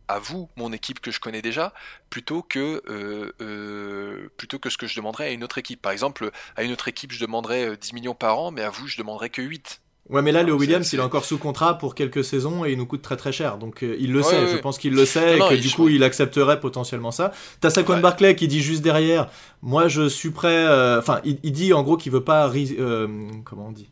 [0.09, 1.73] à vous, mon équipe que je connais déjà,
[2.11, 5.83] plutôt que, euh, plutôt que ce que je demanderais à une autre équipe.
[5.83, 8.88] Par exemple, à une autre équipe, je demanderais 10 millions par an, mais à vous,
[8.88, 9.83] je demanderais que 8.
[10.11, 12.79] Ouais, mais là, le Williams, il est encore sous contrat pour quelques saisons et il
[12.79, 13.59] nous coûte très très cher.
[13.59, 16.03] Donc euh, il le sait, je pense qu'il le sait et que du coup il
[16.03, 17.33] accepterait potentiellement ça.
[17.61, 19.29] T'as Saquon Barclay qui dit juste derrière,
[19.61, 20.64] moi je suis prêt.
[20.66, 22.51] Euh, enfin, il, dit en gros qu'il veut pas.
[22.51, 23.07] Euh,
[23.44, 23.88] comment on dit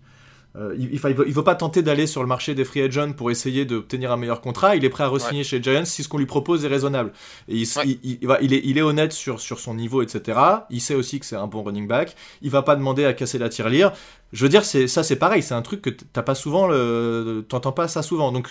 [0.58, 3.66] euh, il, il, veut, pas tenter d'aller sur le marché des free agents pour essayer
[3.66, 4.74] d'obtenir un meilleur contrat.
[4.74, 7.12] Il est prêt à re-signer chez Giants si ce qu'on lui propose est raisonnable.
[7.48, 10.38] Et il, est, il est honnête sur, sur son niveau, etc.
[10.70, 12.16] Il sait aussi que c'est un bon running back.
[12.40, 13.92] Il va pas demander à casser la tirelire
[14.32, 15.42] je veux dire, c'est ça, c'est pareil.
[15.42, 18.32] C'est un truc que t'as pas souvent, le, t'entends pas ça souvent.
[18.32, 18.48] Donc,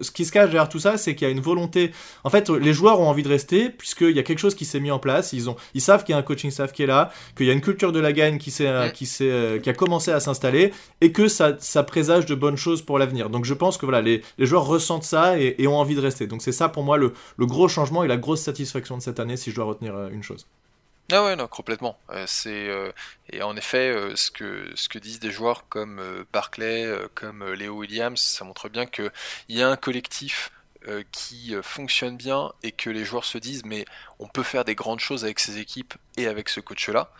[0.00, 1.90] ce qui se cache derrière tout ça, c'est qu'il y a une volonté.
[2.24, 4.80] En fait, les joueurs ont envie de rester puisqu'il y a quelque chose qui s'est
[4.80, 5.32] mis en place.
[5.32, 7.50] Ils ont, ils savent qu'il y a un coaching staff qui est là, qu'il y
[7.50, 10.20] a une culture de la gagne qui s'est, qui s'est, euh, qui a commencé à
[10.20, 13.28] s'installer et que ça, ça présage de bonnes choses pour l'avenir.
[13.28, 16.00] Donc, je pense que voilà, les, les joueurs ressentent ça et, et, ont envie de
[16.00, 16.26] rester.
[16.26, 19.20] Donc, c'est ça pour moi le, le gros changement et la grosse satisfaction de cette
[19.20, 20.46] année, si je dois retenir euh, une chose.
[21.12, 21.96] Ah ouais, non, complètement.
[22.10, 22.90] Euh, c'est euh,
[23.30, 26.00] et en effet euh, ce que disent des joueurs comme
[26.32, 29.10] Barclay, comme Léo Williams, ça montre bien que
[29.48, 30.50] il y a un collectif
[31.10, 33.84] qui fonctionne bien et que les joueurs se disent mais
[34.20, 37.10] on peut faire des grandes choses avec ces équipes et avec ce coach-là.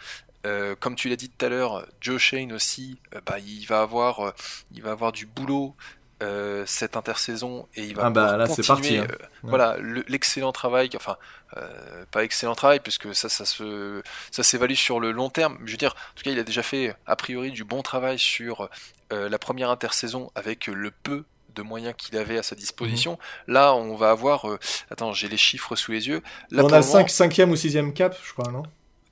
[0.78, 5.26] comme tu l'as dit tout à l'heure, Joe Shane aussi, bah, il va avoir du
[5.26, 5.74] boulot
[6.22, 9.06] euh, cette intersaison et il va ah bah, là, continuer parti, hein.
[9.10, 9.76] euh, voilà
[10.08, 11.18] l'excellent travail enfin
[11.58, 15.72] euh, pas excellent travail puisque ça ça se ça s'évalue sur le long terme je
[15.72, 18.70] veux dire en tout cas il a déjà fait a priori du bon travail sur
[19.10, 21.24] la première intersaison avec le peu
[21.54, 23.12] de moyens qu'il avait à sa disposition.
[23.46, 23.54] Mhm.
[23.54, 24.46] Là, on va avoir.
[24.90, 26.22] attends, j'ai les chiffres sous les yeux.
[26.50, 28.64] Là, on a le 5, 5e ou 6e cap, je crois, non?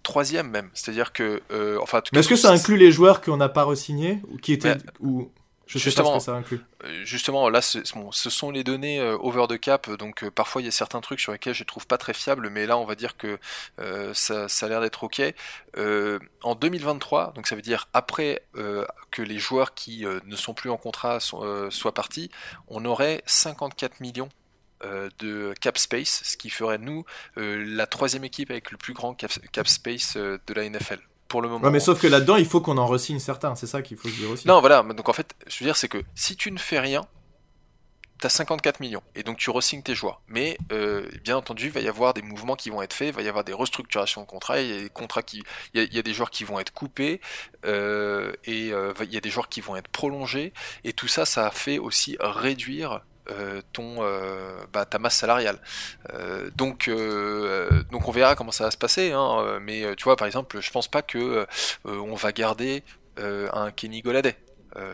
[0.03, 1.43] Troisième même, c'est-à-dire que.
[1.81, 4.77] enfin, Mais est-ce que ça inclut les joueurs qu'on n'a pas re-signés ou qui étaient.
[5.01, 5.31] ou...
[5.67, 6.61] Je justement, pas ce que ça inclut.
[6.85, 7.61] Euh, justement, là,
[7.95, 10.71] bon, ce sont les données euh, over the cap, donc euh, parfois il y a
[10.71, 13.17] certains trucs sur lesquels je ne trouve pas très fiables, mais là on va dire
[13.17, 13.39] que
[14.13, 15.23] ça, ça, a l'air d'être ok.
[16.43, 18.43] en 2023, donc ça veut dire après
[19.11, 22.31] que les joueurs qui ne sont plus en contrat soient partis,
[22.69, 24.29] on aurait 54 millions
[25.19, 27.05] de cap space, ce qui ferait nous
[27.37, 31.01] la troisième équipe avec le plus grand cap, cap space de la NFL
[31.35, 31.65] pour le moment.
[31.65, 34.09] Ouais, mais sauf que là-dedans, il faut qu'on en resigne certains, c'est ça qu'il faut
[34.09, 34.47] se dire aussi.
[34.47, 37.09] Non, voilà, donc en fait, je veux dire, c'est que si tu ne fais rien,
[38.21, 40.23] t'as 54 millions, et donc tu resignes tes joueurs.
[40.29, 43.15] Mais euh, bien entendu, il va y avoir des mouvements qui vont être faits, il
[43.15, 45.43] va y avoir des restructurations de contrats, il y a des contrats qui,
[45.75, 47.21] il y a, des joueurs qui vont être coupés,
[47.65, 50.53] euh, et euh, il y a des joueurs qui vont être prolongés,
[50.85, 53.01] et tout ça, ça a fait aussi réduire
[53.73, 55.59] ton euh, bah, ta masse salariale.
[56.13, 56.91] Euh, donc
[57.91, 59.13] donc on verra comment ça va se passer.
[59.13, 61.47] Hein, mais tu vois par exemple, je pense pas que
[61.85, 62.83] on va garder
[63.19, 64.37] un Kenny Goladay.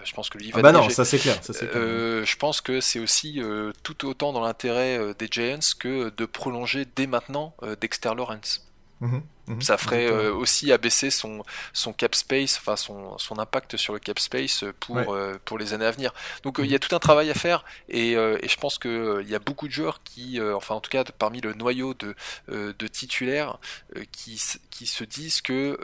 [0.04, 1.38] je pense que lui va ah bah non, ça c'est clair.
[1.42, 3.40] je pense que c'est aussi
[3.82, 8.66] tout autant dans l'intérêt des Giants que de prolonger dès maintenant Dexter Lawrence.
[9.00, 9.22] Mhm.
[9.50, 9.62] Mhm.
[9.62, 13.98] ça ferait euh, aussi abaisser son, son cap space, enfin son, son impact sur le
[13.98, 16.14] cap space pour, euh, pour les années à venir.
[16.44, 16.80] Donc euh, il y a mhm.
[16.80, 19.72] tout un travail à faire et, et je pense qu'il il y a beaucoup de
[19.72, 22.14] joueurs qui, enfin en tout cas parmi le noyau de,
[22.48, 23.58] de titulaires,
[24.12, 25.78] qui, qui se disent que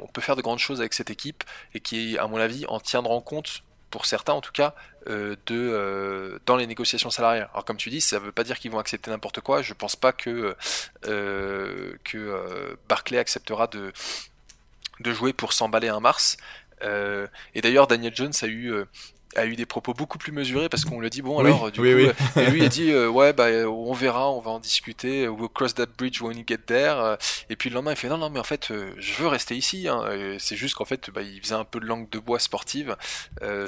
[0.00, 2.80] on peut faire de grandes choses avec cette équipe et qui, à mon avis, en
[2.80, 3.62] tiendront compte
[3.94, 4.74] pour certains en tout cas,
[5.06, 7.48] euh, de, euh, dans les négociations salariales.
[7.52, 9.62] Alors comme tu dis, ça ne veut pas dire qu'ils vont accepter n'importe quoi.
[9.62, 10.56] Je pense pas que,
[11.06, 13.92] euh, que Barclay acceptera de,
[14.98, 16.38] de jouer pour s'emballer un mars.
[16.82, 18.84] et d'ailleurs, Daniel Jones a eu
[19.36, 21.80] a eu des propos beaucoup plus mesurés parce qu'on lui a dit bon alors du
[21.80, 25.28] coup euh, et lui a dit euh, ouais bah on verra on va en discuter
[25.28, 27.16] we'll cross that bridge when we get there euh,
[27.50, 29.88] et puis le lendemain il fait non non mais en fait je veux rester ici
[29.88, 30.02] hein.
[30.38, 32.96] c'est juste qu'en fait bah, il faisait un peu de langue de bois sportive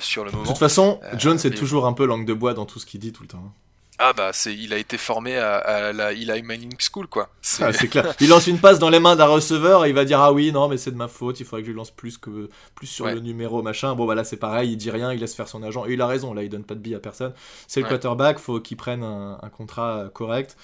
[0.00, 0.42] sur le moment.
[0.44, 3.00] de toute façon John c'est toujours un peu langue de bois dans tout ce qu'il
[3.00, 3.52] dit tout le temps
[3.98, 7.30] ah bah c'est il a été formé à, la Eli Manning School quoi.
[7.40, 8.14] C'est ah, clair.
[8.20, 10.52] Il lance une passe dans les mains d'un receveur et il va dire ah oui
[10.52, 13.06] non mais c'est de ma faute, il faudrait que je lance plus que plus sur
[13.06, 13.94] le numéro machin.
[13.94, 16.00] Bon bah là c'est pareil, il dit rien, il laisse faire son agent et il
[16.02, 17.32] a raison là il donne pas de billes à personne.
[17.68, 20.56] C'est le quarterback, faut qu'il prenne un, contrat correct.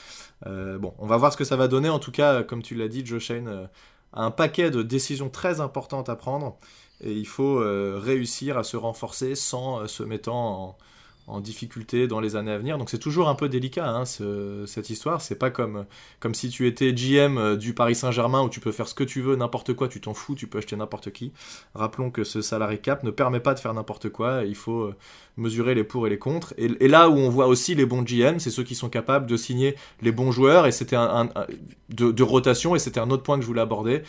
[0.46, 2.74] Euh, bon on va voir ce que ça va donner en tout cas comme tu
[2.74, 3.64] l'as dit Joe Shane euh,
[4.12, 6.58] a un paquet de décisions très importantes à prendre
[7.00, 10.78] et il faut euh, réussir à se renforcer sans se mettant en
[11.26, 12.78] en difficulté dans les années à venir.
[12.78, 15.20] Donc c'est toujours un peu délicat hein, cette histoire.
[15.20, 15.86] C'est pas comme,
[16.20, 19.04] comme si tu étais GM euh, du Paris Saint-Germain où tu peux faire ce que
[19.04, 21.32] tu veux, n'importe quoi, tu t'en fous, tu peux acheter n'importe qui.
[21.74, 24.44] Rappelons que ce salarié cap ne permet pas de faire n'importe quoi.
[24.44, 24.96] Il faut euh,
[25.36, 26.54] mesurer les pour et les contre.
[26.58, 29.36] Et, là où on voit aussi les bons GM, c'est ceux qui sont capables de
[29.36, 31.28] signer les bons joueurs et c'était un,
[31.88, 32.74] de, rotation.
[32.74, 34.02] Et c'était un autre point que je voulais aborder.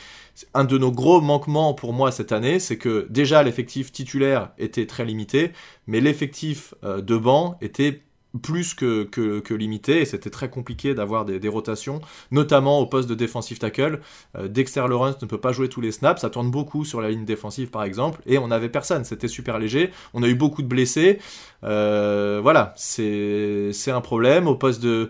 [0.54, 4.86] Un de nos gros manquements pour moi cette année, c'est que déjà l'effectif titulaire était
[4.86, 5.52] très limité,
[5.88, 8.02] mais l'effectif euh, de banc était
[8.42, 13.60] plus que, limité et c'était très compliqué d'avoir des, rotations, notamment au poste de défensif
[13.60, 14.00] tackle.
[14.36, 17.10] Euh, Dexter Lawrence ne peut pas jouer tous les snaps, ça tourne beaucoup sur la
[17.10, 20.64] ligne défensive par exemple, et on n'avait personne, c'était super léger, on a eu beaucoup
[20.64, 21.20] de blessés,
[21.64, 24.48] euh, voilà, c'est un problème.
[24.48, 25.10] Au poste de,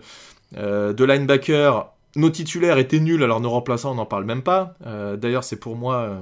[0.52, 4.74] de linebacker, nos titulaires étaient nuls, alors nos remplaçants, on n'en parle même pas.
[4.86, 6.20] Euh, d'ailleurs, c'est pour moi, euh,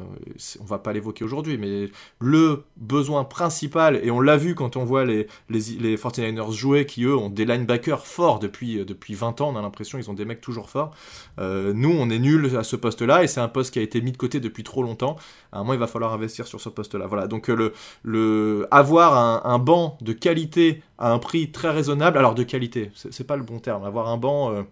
[0.61, 4.85] on va pas l'évoquer aujourd'hui, mais le besoin principal, et on l'a vu quand on
[4.85, 9.15] voit les, les, les 49ers jouer, qui eux ont des linebackers forts depuis, euh, depuis
[9.15, 10.95] 20 ans, on a l'impression ils ont des mecs toujours forts.
[11.39, 14.13] nous, on est nuls à ce poste-là, et c'est un poste qui a été mis
[14.13, 15.17] de côté depuis trop longtemps.
[15.53, 17.07] À un moment, il va falloir investir sur ce poste-là.
[17.07, 22.19] Voilà, donc le, le, avoir un, un, banc de qualité à un prix très raisonnable,
[22.19, 24.65] alors de qualité, c'est pas le bon terme, avoir un banc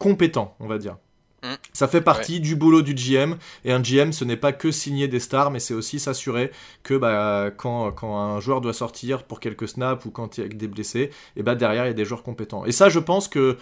[0.00, 0.96] compétent, on va dire.
[1.44, 1.54] Mm.
[1.72, 5.06] Ça fait partie du boulot du GM, et un GM, ce n'est pas que signer
[5.06, 6.50] des stars, mais c'est aussi s'assurer
[6.82, 10.44] que bah, quand, quand, un joueur doit sortir pour quelques snaps ou quand il y
[10.44, 12.64] a des blessés, et bah, derrière, il y a des joueurs compétents.
[12.66, 13.56] Et ça, je pense que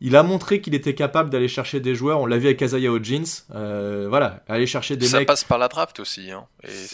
[0.00, 2.20] il a montré qu'il était capable d'aller chercher des joueurs.
[2.20, 3.24] On l'a vu avec Kazaya Jeans.
[3.54, 5.28] Euh, voilà, aller chercher des ça mecs.
[5.28, 6.30] Ça passe par la draft aussi.
[6.30, 6.46] Hein.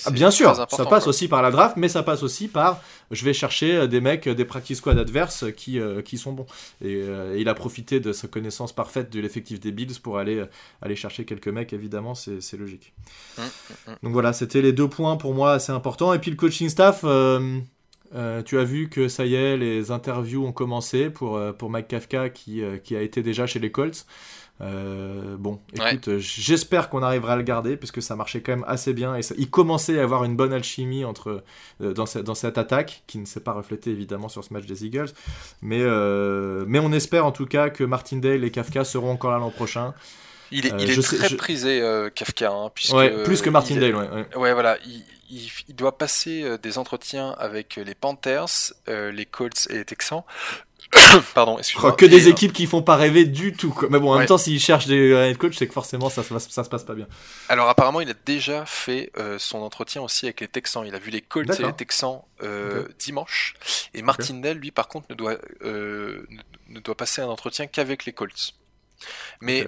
[0.04, 3.24] Ah, bien sûr, ça passe aussi par la draft, mais ça passe aussi par je
[3.24, 6.46] vais chercher euh, des mecs des practice squad adverses qui, euh, qui sont bons.
[6.84, 7.04] Et,
[7.36, 10.44] il a profité de sa connaissance parfaite de l'effectif des Bills pour aller,
[10.82, 12.92] aller chercher quelques mecs, évidemment, c'est logique.
[13.38, 13.96] Hum, hum, hum.
[14.02, 16.12] Donc voilà, c'était les deux points pour moi assez importants.
[16.12, 17.04] Et puis le coaching staff.
[18.14, 21.70] Euh, tu as vu que ça y est, les interviews ont commencé pour, euh, pour
[21.70, 24.04] Mike Kafka qui, euh, qui a été déjà chez les Colts.
[24.60, 29.16] bon, écoute, j'espère qu'on arrivera à le garder puisque ça marchait quand même assez bien
[29.16, 31.42] et il commençait à avoir une bonne alchimie entre,
[31.80, 34.84] dans, cette, dans cette attaque qui ne s'est pas reflétée évidemment sur ce match des
[34.84, 35.10] Eagles.
[35.62, 35.82] Mais,
[36.66, 39.94] mais on espère en tout cas que Martindale et Kafka seront encore là l'an prochain.
[40.50, 41.82] Il est, il est très prisé,
[42.14, 42.50] Kafka.
[42.50, 44.52] Hein, puisque, plus que Martindale, ouais, ouais.
[44.52, 44.78] voilà.
[44.84, 49.74] Il, il, doit passer euh, des entretiens avec euh, les Panthers, euh, les Colts et
[49.74, 50.24] les Texans.
[51.34, 51.92] Pardon, excuse-moi.
[51.92, 53.70] Oh, que des équipes qui font pas rêver du tout.
[53.70, 53.88] Quoi.
[53.90, 56.64] Mais bon, en même temps, s'il cherche des head coach, c'est que forcément ça, ça,
[56.64, 57.06] se passe pas bien.
[57.48, 60.84] Alors apparemment, il a déjà fait son entretien aussi avec les Texans.
[60.84, 62.22] Il a vu les Colts et les Texans
[62.98, 63.54] dimanche.
[63.94, 68.54] Et Martindale, lui, par contre, ne doit ne, doit passer un entretien qu'avec les Colts.
[69.40, 69.66] Mais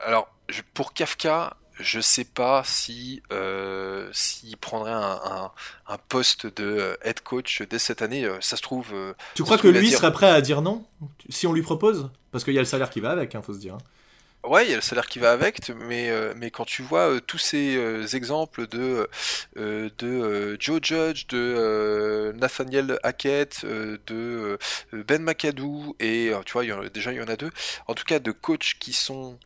[0.00, 0.28] alors,
[0.74, 5.50] pour Kafka, je sais pas si euh, s'il prendrait un,
[5.88, 8.24] un, poste de euh, head coach dès cette année.
[8.24, 8.92] Euh, ça se trouve.
[8.94, 10.84] Euh, tu crois que lui serait prêt à dire non
[11.28, 12.10] si on lui propose?
[12.32, 13.76] Parce qu'il y a le salaire qui va avec, il hein, faut se dire.
[14.44, 17.38] Ouais, il y a le salaire qui va avec, mais, mais quand tu vois tous
[17.38, 19.08] ces exemples de,
[19.56, 24.56] de Joe Judge, de Nathaniel Hackett, de
[24.92, 27.50] Ben McAdoo, et tu vois, déjà il y en a deux,
[27.88, 29.36] en tout cas de coachs qui sont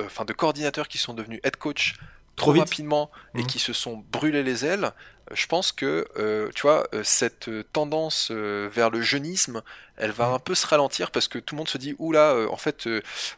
[0.00, 1.94] euh, enfin de coordinateurs qui sont devenus head coach
[2.36, 3.46] trop, rapidement et mhm.
[3.46, 8.30] qui se sont brûlés les ailes, euh, je pense que euh, tu vois cette tendance
[8.30, 9.62] vers le jeunisme,
[9.96, 10.34] elle va mhm.
[10.34, 12.90] un peu se ralentir parce que tout le monde se dit oula, en fait, tout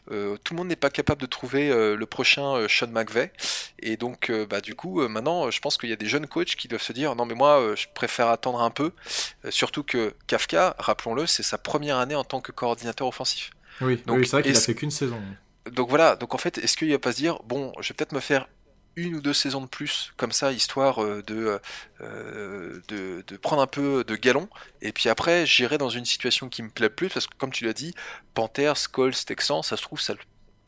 [0.09, 3.31] le monde n'est pas capable de trouver le prochain Sean McVay
[3.79, 6.67] et donc bah du coup maintenant, je pense qu'il y a des jeunes coachs qui
[6.67, 8.91] doivent se dire non mais moi je préfère attendre un peu,
[9.49, 13.51] surtout que Kafka, rappelons-le, c'est sa première année en tant que coordinateur offensif.
[13.81, 15.21] Oui, oui c'est vrai qu'il a fait qu'une saison
[15.71, 18.13] donc voilà, donc en fait, est-ce qu'il va pas se dire, bon, je vais peut-être
[18.13, 18.47] me faire
[18.97, 23.67] une ou deux saisons de plus, comme ça, histoire euh, euh, de, de, prendre un
[23.67, 24.49] peu de galon,
[24.81, 27.63] et puis après, j'irai dans une situation qui me plaît plus, parce que comme tu
[27.63, 27.93] l'as dit,
[28.33, 30.19] Panthers, Colts, Texans, ça se trouve, ça le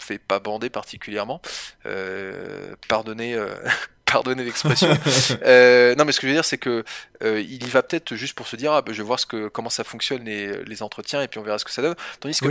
[0.02, 1.42] fait pas bander particulièrement.
[1.86, 3.36] Euh, pardonnez
[4.12, 4.90] pardonnez l'expression.
[5.44, 6.84] euh, non, mais ce que je veux dire, c'est que
[7.24, 9.26] euh, il y va peut-être juste pour se dire, ah, bah, je vais voir ce
[9.26, 11.96] que, comment ça fonctionne les, les, entretiens et puis on verra ce que ça donne.
[12.20, 12.48] Tandis que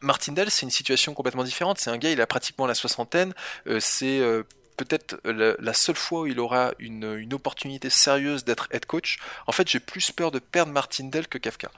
[0.00, 1.78] Martindale, c'est une situation complètement différente.
[1.78, 3.34] C'est un gars, il a pratiquement la soixantaine.
[3.66, 4.20] Euh, c'est
[4.76, 9.18] peut-être la, seule fois où il aura une, une opportunité sérieuse d'être head coach.
[9.46, 11.70] En fait, j'ai plus peur de perdre Martindale que Kafka.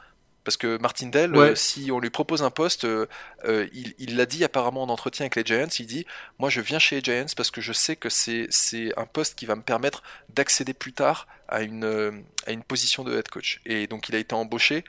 [0.46, 3.06] Parce que Martindale, euh, si on lui propose un poste, euh,
[3.46, 6.06] euh, il l'a dit apparemment en entretien avec les Giants, il dit
[6.38, 9.44] Moi je viens chez les Giants parce que je sais que c'est un poste qui
[9.44, 13.60] va me permettre d'accéder plus tard à une, à une position de head coach.
[13.66, 14.84] Et donc il a été embauché,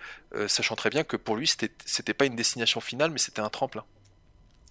[0.46, 3.84] sachant très bien que pour lui, c'était pas une destination finale, mais c'était un tremplin.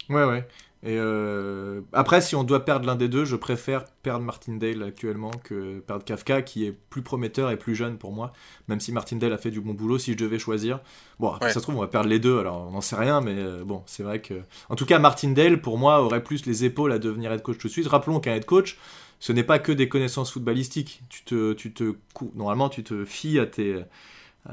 [0.09, 0.47] Ouais, ouais.
[0.87, 5.33] Et euh, après, si on doit perdre l'un des deux, je préfère perdre Martindale actuellement
[5.43, 8.33] que perdre Kafka, qui est plus prometteur et plus jeune pour moi.
[8.69, 10.79] Même si Martindale a fait du bon boulot, si je devais choisir.
[11.19, 13.35] Bon, ça se trouve, on va perdre les deux, alors on n'en sait rien, mais
[13.37, 14.35] euh, bon, c'est vrai que.
[14.69, 17.67] En tout cas, Martindale, pour moi, aurait plus les épaules à devenir head coach tout
[17.67, 17.89] de suite.
[17.89, 18.79] Rappelons qu'un head coach,
[19.19, 21.03] ce n'est pas que des connaissances footballistiques.
[21.09, 21.97] Tu te, tu te,
[22.37, 23.83] normalement, tu te fies à tes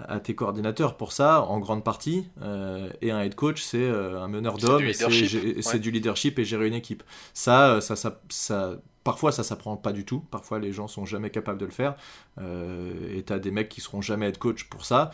[0.08, 2.28] à tes coordinateurs pour ça, en grande partie.
[2.42, 6.68] Euh, et un head coach, c'est euh, un meneur d'hommes, c'est du leadership et gérer
[6.68, 7.04] une équipe.
[7.34, 10.22] Ça, euh, ça, ça, ça parfois, ça s'apprend pas du tout.
[10.32, 11.96] Parfois, les gens sont jamais capables de le faire.
[12.40, 15.12] et tu as des mecs qui seront jamais head coach pour ça.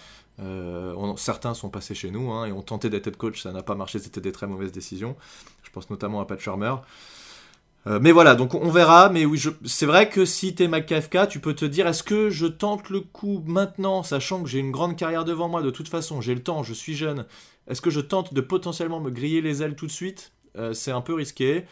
[1.18, 3.76] certains sont passés chez nous hein, et ont tenté d'être head coach, ça n'a pas
[3.76, 5.16] marché, c'était des très mauvaises décisions.
[5.64, 6.76] Je pense notamment à Pat Shermer.
[7.88, 9.10] Euh, mais voilà, donc on verra.
[9.10, 12.46] Mais oui, c'est vrai que si t'es McKFK, tu peux te dire est-ce que je
[12.46, 16.22] tente le coup maintenant, sachant que j'ai une grande carrière devant moi, de toute façon,
[16.22, 17.26] j'ai le temps, je suis jeune.
[17.68, 20.32] Est-ce que je tente de potentiellement me griller les ailes tout de suite?
[20.74, 21.66] C'est un peu risqué.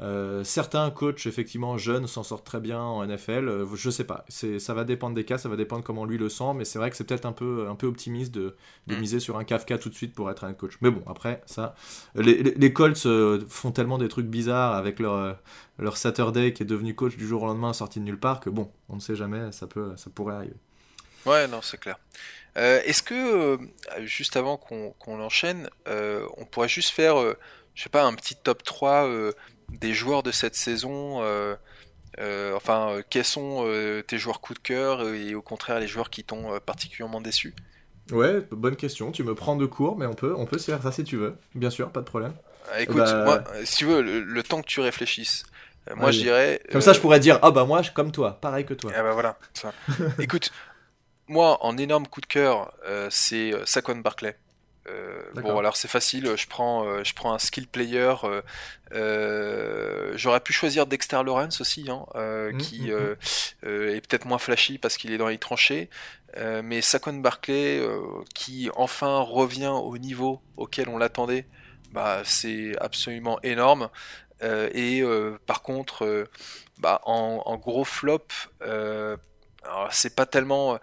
[0.00, 3.48] Euh, certains coachs, effectivement, jeunes, s'en sortent très bien en NFL.
[3.48, 4.24] Euh, je sais pas.
[4.28, 6.52] Ça va dépendre des cas, ça va dépendre comment lui le sent.
[6.56, 8.56] Mais c'est vrai que c'est peut-être un peu, un peu optimiste de,
[8.88, 8.98] de, mm.
[8.98, 10.78] miser sur un Kafka tout de suite pour être un coach.
[10.80, 11.74] Mais bon, après, ça.
[12.14, 15.38] Les, les, Colts euh, font tellement des trucs bizarres avec leur,
[15.78, 18.50] leur Saturday qui est devenu coach du jour au lendemain sorti de nulle part que
[18.50, 20.56] bon, on ne sait jamais, ça, peut, ça pourrait arriver.
[21.24, 21.98] Ouais, non, c'est clair.
[22.56, 23.58] Est-ce que,
[24.02, 27.16] juste avant qu'on l'enchaîne, on pourrait juste faire,
[27.74, 29.32] je sais pas, un petit top 3
[29.70, 31.54] des joueurs de cette saison euh,
[32.20, 33.66] euh, Enfin, euh, quels sont
[34.06, 37.54] tes joueurs coup de cœur et au contraire les joueurs qui t'ont particulièrement déçu?
[38.12, 39.12] Ouais, bonne question.
[39.12, 41.16] Tu me prends de cours, mais on peut, on peut se faire ça si tu
[41.16, 41.36] veux.
[41.54, 42.34] Bien sûr, pas de problème.
[42.70, 45.44] Ah, écoute, bah, moi, si tu veux, le, temps que tu réfléchisses,
[45.96, 46.60] moi je dirais.
[46.70, 48.92] Comme ça, je pourrais dire, ah bah moi, comme toi, pareil que toi.
[48.94, 49.38] Ah bah voilà.
[50.18, 50.50] écoute,
[51.28, 52.74] moi, en énorme coup de cœur,
[53.10, 54.36] c'est Saquon Barclay.
[54.88, 58.14] Euh, bon, alors c'est facile, je prends, euh, je prends un skill player.
[58.92, 63.16] Euh, j'aurais pu choisir Dexter Lawrence aussi, hein, mmh, qui mmh,
[63.62, 63.88] mmh.
[63.88, 65.88] est peut-être moins flashy parce qu'il est dans les tranchées.
[66.36, 67.82] mais Saquon Barclay,
[68.34, 71.46] qui enfin revient au niveau auquel on l'attendait,
[71.92, 73.88] bah, c'est absolument énorme.
[74.42, 75.02] et
[75.46, 76.28] par contre,
[76.78, 78.28] bah, en, en, gros flop,
[79.90, 80.78] c'est pas tellement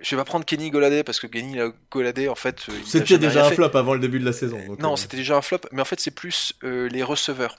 [0.00, 1.58] je vais pas prendre Kenny Goladay parce que Kenny
[1.90, 4.92] Goladay en fait euh, c'était déjà un flop avant le début de la saison non
[4.92, 4.96] euh.
[4.96, 7.56] c'était déjà un flop mais en fait c'est plus euh, les receveurs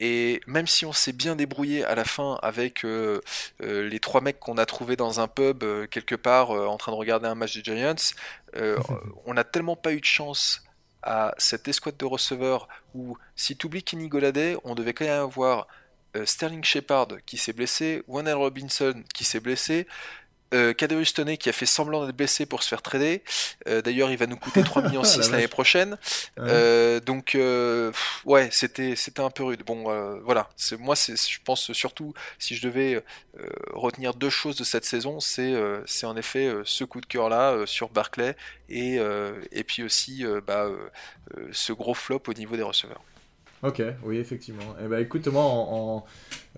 [0.00, 2.84] et même si on s'est bien débrouillé à la fin avec
[3.60, 7.28] les trois mecs qu'on a trouvés dans un pub quelque part en train de regarder
[7.28, 7.94] un match des Giants,
[9.24, 10.64] on n'a tellement pas eu de chance
[11.04, 15.22] à cette escouade de receveurs où si tu oublies Kenny Goladay, on devait quand même
[15.22, 15.68] avoir
[16.24, 19.86] Sterling Shepard qui s'est blessé, Warner Robinson qui s'est blessé,
[20.54, 20.72] euh,
[21.36, 23.22] qui a fait semblant d'être blessé pour se faire trader.
[23.66, 25.96] Euh, d'ailleurs, il va nous coûter 3 millions 6 l'année prochaine.
[26.38, 27.92] Euh, donc, euh,
[28.24, 29.62] ouais, c'était c'était un peu rude.
[29.64, 29.84] Bon,
[30.24, 30.48] voilà.
[30.56, 33.02] C'est moi, je pense surtout si je devais
[33.72, 35.54] retenir deux choses de cette saison, c'est
[35.86, 38.36] c'est en effet ce coup de cœur là sur Barclay
[38.68, 38.98] et
[39.52, 40.68] et puis aussi bah,
[41.52, 43.02] ce gros flop au niveau des receveurs.
[43.64, 44.76] Ok, oui, effectivement.
[44.84, 46.04] Eh ben, écoute, moi,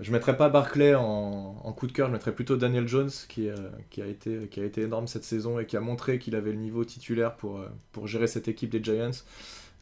[0.01, 3.55] je mettrais pas Barclay en, coup de cœur, je mettrais plutôt Daniel Jones, qui, euh,
[3.91, 6.51] qui, a été, qui a été énorme cette saison et qui a montré qu'il avait
[6.51, 9.23] le niveau titulaire pour, euh, pour gérer cette équipe des Giants.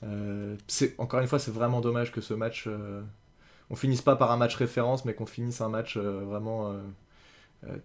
[0.02, 0.54] Euh,
[0.98, 2.68] encore une fois, c'est vraiment dommage que ce match.
[3.70, 6.82] on finisse pas par un match référence, mais qu'on finisse un match vraiment euh,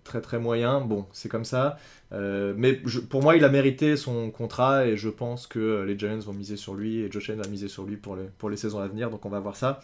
[0.04, 0.82] très très moyen.
[0.82, 1.78] Bon, c'est comme ça.
[2.12, 2.74] Euh, mais
[3.10, 6.58] pour moi, il a mérité son contrat et je pense que les Giants vont miser
[6.58, 8.16] sur lui et Josh Allen va miser sur lui pour
[8.50, 9.10] les, saisons à venir.
[9.10, 9.80] Donc on va voir ça.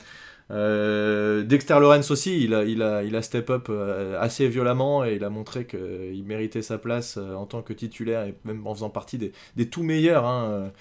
[0.52, 3.72] Euh, Dexter Lawrence aussi, il a, step up
[4.20, 8.36] assez violemment et il a montré qu'il méritait sa place en tant que titulaire et
[8.44, 10.72] même en faisant partie des, des tout meilleurs hein,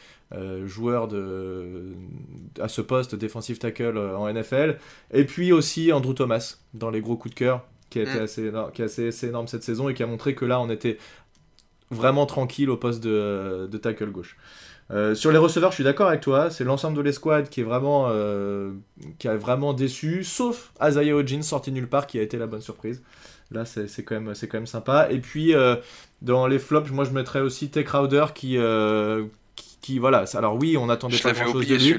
[0.64, 1.08] joueurs
[2.60, 4.78] à ce poste, defensive tackle en NFL.
[5.12, 8.22] Et puis aussi Andrew Thomas dans les gros coups de cœur qui a été mm.
[8.22, 10.68] assez, énorme, qui est assez, énorme cette saison et qui a montré que là, on
[10.68, 10.98] était
[11.92, 14.36] vraiment tranquille au poste de, de tackle gauche.
[14.90, 16.50] Euh, sur les receveurs, je suis d'accord avec toi.
[16.50, 18.72] C'est l'ensemble de l'escouade qui est vraiment, euh,
[19.18, 22.60] qui a vraiment déçu, sauf Azaya Ojin sorti nulle part, qui a été la bonne
[22.60, 23.00] surprise.
[23.52, 25.08] Là, c'est quand même, c'est quand même sympa.
[25.10, 25.76] Et puis euh,
[26.20, 28.58] dans les flops, moi je mettrais aussi T Crowder qui,
[29.84, 30.24] qui, voilà.
[30.32, 31.96] Alors oui, on attendait pas grand chose de lui.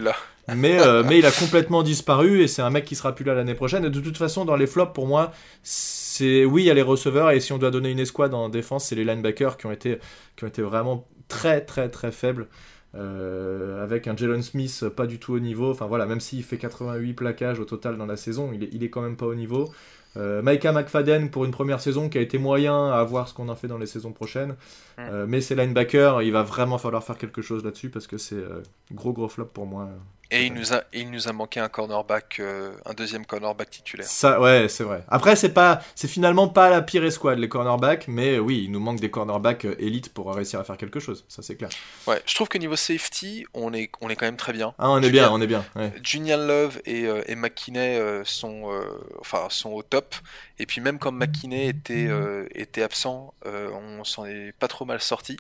[0.56, 3.36] mais, euh, mais il a complètement disparu et c'est un mec qui sera plus là
[3.36, 3.86] l'année prochaine.
[3.86, 6.82] Et de toute façon, dans les flops, pour moi, c'est oui, il y a les
[6.82, 9.72] receveurs et si on doit donner une escouade en défense, c'est les linebackers qui ont
[9.72, 10.00] été,
[10.36, 12.48] qui ont été vraiment très très très faibles.
[12.96, 15.70] Euh, avec un Jalen Smith pas du tout au niveau.
[15.70, 18.84] Enfin voilà, même s'il fait 88 plaquages au total dans la saison, il est, il
[18.84, 19.72] est quand même pas au niveau.
[20.18, 23.50] Euh, Micah McFadden pour une première saison qui a été moyen à voir ce qu'on
[23.50, 24.56] en fait dans les saisons prochaines.
[25.00, 28.36] Euh, mais c'est linebacker, il va vraiment falloir faire quelque chose là-dessus parce que c'est
[28.36, 28.62] euh,
[28.94, 29.90] gros gros flop pour moi.
[30.32, 34.08] Et il nous a, il nous a manqué un cornerback, euh, un deuxième cornerback titulaire.
[34.08, 35.04] Ça, ouais, c'est vrai.
[35.08, 38.80] Après, c'est pas, c'est finalement pas la pire escouade les cornerbacks, mais oui, il nous
[38.80, 41.26] manque des cornerbacks euh, élites pour réussir à faire quelque chose.
[41.28, 41.70] Ça, c'est clair.
[42.08, 44.74] Ouais, je trouve que niveau safety, on est, on est quand même très bien.
[44.80, 45.64] Ah, on est bien, on est bien.
[46.02, 48.72] Junior Love et, euh, et McKinney sont,
[49.20, 50.16] enfin, sont au top.
[50.58, 52.10] Et puis même quand McKinney était,
[52.56, 55.38] était absent, on s'en est pas trop mal sorti.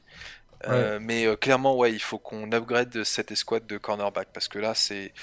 [0.67, 4.59] Euh, mais euh, clairement, ouais, il faut qu'on upgrade cette escouade de cornerback parce que
[4.59, 5.13] là, c'est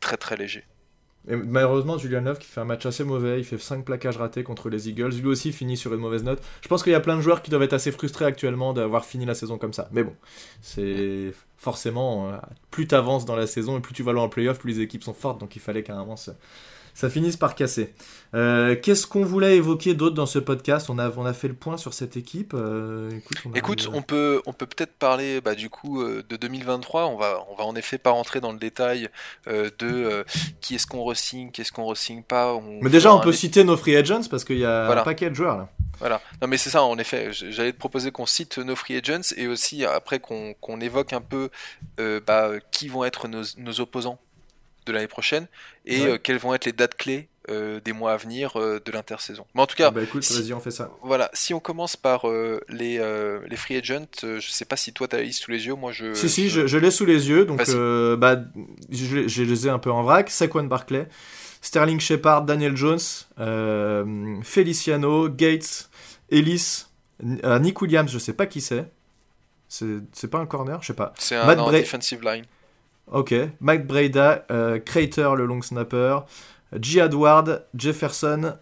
[0.00, 0.64] très très léger.
[1.28, 4.42] Et malheureusement, Julian Love qui fait un match assez mauvais, il fait 5 plaquages ratés
[4.42, 6.42] contre les Eagles, lui aussi finit sur une mauvaise note.
[6.62, 9.04] Je pense qu'il y a plein de joueurs qui doivent être assez frustrés actuellement d'avoir
[9.04, 9.88] fini la saison comme ça.
[9.92, 10.16] Mais bon,
[10.62, 12.36] c'est forcément, euh,
[12.70, 14.80] plus tu avances dans la saison et plus tu vas loin en playoff, plus les
[14.80, 16.16] équipes sont fortes, donc il fallait qu'à un moment
[17.00, 17.94] ça finisse par casser.
[18.34, 20.90] Euh, qu'est-ce qu'on voulait évoquer d'autre dans ce podcast?
[20.90, 22.52] On a, on a fait le point sur cette équipe.
[22.52, 23.10] Euh,
[23.54, 27.06] écoute, on, peut on peut peut-être parler bah, du coup euh, de 2023.
[27.06, 29.08] On va on va en effet pas rentrer dans le détail
[29.46, 30.24] de
[30.60, 32.60] qui est-ce qu'on resigne, qu'est-ce qu'on resigne pas.
[32.82, 35.34] mais déjà, on peut citer nos free agents parce qu'il y a un paquet de
[35.34, 35.68] joueurs là.
[36.00, 36.20] Voilà.
[36.40, 37.30] Non, mais c'est ça, en effet.
[37.32, 41.48] J'allais te proposer qu'on cite nos free agents et aussi après qu'on évoque un peu
[42.26, 44.18] bah, qui vont être nos, nos opposants
[44.90, 45.46] de l'année prochaine
[45.86, 48.92] et euh, quelles vont être les dates clés euh, des mois à venir euh, de
[48.92, 49.46] l'intersaison.
[49.54, 50.90] Mais en tout cas, ah bah écoute, vas-y, on fait ça.
[51.02, 52.26] Voilà, si on commence par
[52.68, 52.98] les,
[53.48, 55.74] les free agents, je sais pas si toi tu as la liste sous les yeux,
[55.74, 56.14] moi je.
[56.14, 58.36] Si, si, je, l'ai sous les yeux, donc bah,
[58.90, 60.30] je, je, les ai un peu en vrac.
[60.30, 61.08] Saquon Barclay,
[61.62, 63.00] Sterling Shepard, Daniel Jones,
[64.42, 65.90] Feliciano, Gates,
[66.30, 66.84] Ellis,
[67.22, 68.86] Nick Williams, je sais pas qui c'est.
[69.70, 71.14] C'est pas un corner, je sais pas.
[71.16, 72.44] C'est un, defensive line.
[73.06, 73.34] Ok.
[73.60, 76.20] Mike Breda, euh, Crater, le long snapper,
[76.80, 77.00] G.
[77.00, 78.54] Edward, Jefferson,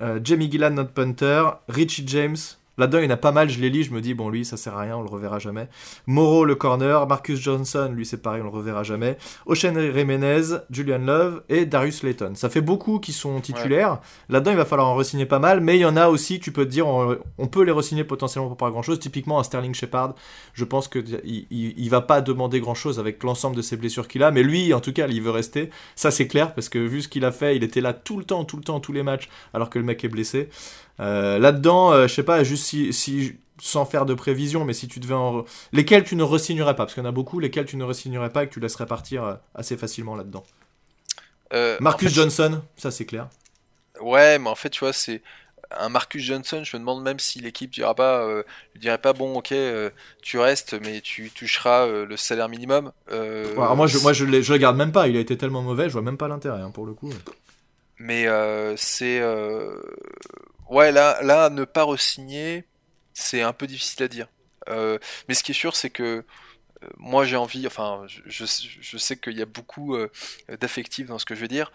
[0.00, 2.36] euh, Jamie Gillan, notre punter, Richie James,
[2.78, 4.44] Là-dedans, il y en a pas mal, je les lis, je me dis, bon, lui,
[4.44, 5.68] ça sert à rien, on le reverra jamais.
[6.06, 9.18] Moreau, le corner, Marcus Johnson, lui, c'est pareil, on le reverra jamais.
[9.46, 12.32] Ocean Jiménez, Julian Love et Darius Layton.
[12.36, 13.98] Ça fait beaucoup qui sont titulaires.
[14.28, 16.52] Là-dedans, il va falloir en re pas mal, mais il y en a aussi, tu
[16.52, 19.00] peux te dire, on, peut les re potentiellement pour pas grand-chose.
[19.00, 20.14] Typiquement, un Sterling Shepard,
[20.54, 21.20] je pense qu'il
[21.50, 24.80] il, va pas demander grand-chose avec l'ensemble de ses blessures qu'il a, mais lui, en
[24.80, 25.70] tout cas, il veut rester.
[25.96, 28.24] Ça, c'est clair, parce que vu ce qu'il a fait, il était là tout le
[28.24, 30.48] temps, tout le temps, tous les matchs, alors que le mec est blessé.
[31.00, 35.00] Euh, là-dedans, euh, je sais pas, juste si, sans faire de prévision, mais si tu
[35.00, 35.44] devais en...
[35.72, 36.84] Lesquels tu ne resignerais pas?
[36.84, 38.86] Parce qu'il y en a beaucoup, lesquels tu ne resignerais pas et que tu laisserais
[38.86, 40.44] partir euh, assez facilement là-dedans.
[41.80, 43.28] Marcus Johnson, ça c'est clair.
[44.02, 45.22] Ouais, mais en fait, tu vois, c'est
[45.70, 48.42] un Marcus Johnson, je me demande même si l'équipe dira pas, euh,
[48.76, 49.54] dirait pas bon, ok,
[50.20, 52.92] tu restes, mais tu toucheras le salaire minimum.
[53.10, 55.08] moi, je, moi, je, je le garde même pas.
[55.08, 57.10] Il a été tellement mauvais, je vois même pas l'intérêt hein, pour le coup.
[57.98, 58.26] Mais
[58.76, 59.22] c'est
[60.68, 62.64] Ouais, là, là, ne pas re-signer,
[63.14, 64.28] c'est un peu difficile à dire.
[64.68, 64.98] Euh,
[65.28, 66.24] mais ce qui est sûr, c'est que
[66.96, 70.10] moi j'ai envie, enfin je, je, sais qu'il y a beaucoup euh,
[70.60, 71.72] d'affectifs dans ce que je veux dire,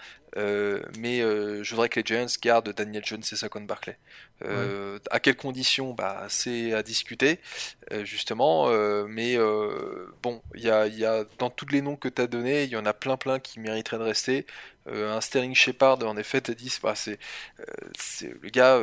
[0.98, 3.98] mais je voudrais que les Giants gardent Daniel Jones et Saquon Barclay.
[5.12, 5.94] À quelles conditions?
[5.94, 7.40] Bah, C'est à discuter,
[8.04, 8.68] justement,
[9.08, 9.38] mais
[10.22, 12.70] bon, il y a, y a, dans tous les noms que tu as donnés, il
[12.70, 14.46] y en a plein plein qui mériteraient de rester.
[14.88, 17.20] un Sterling Shepard, en effet, t'as dit, bah, c'est
[18.22, 18.80] le gars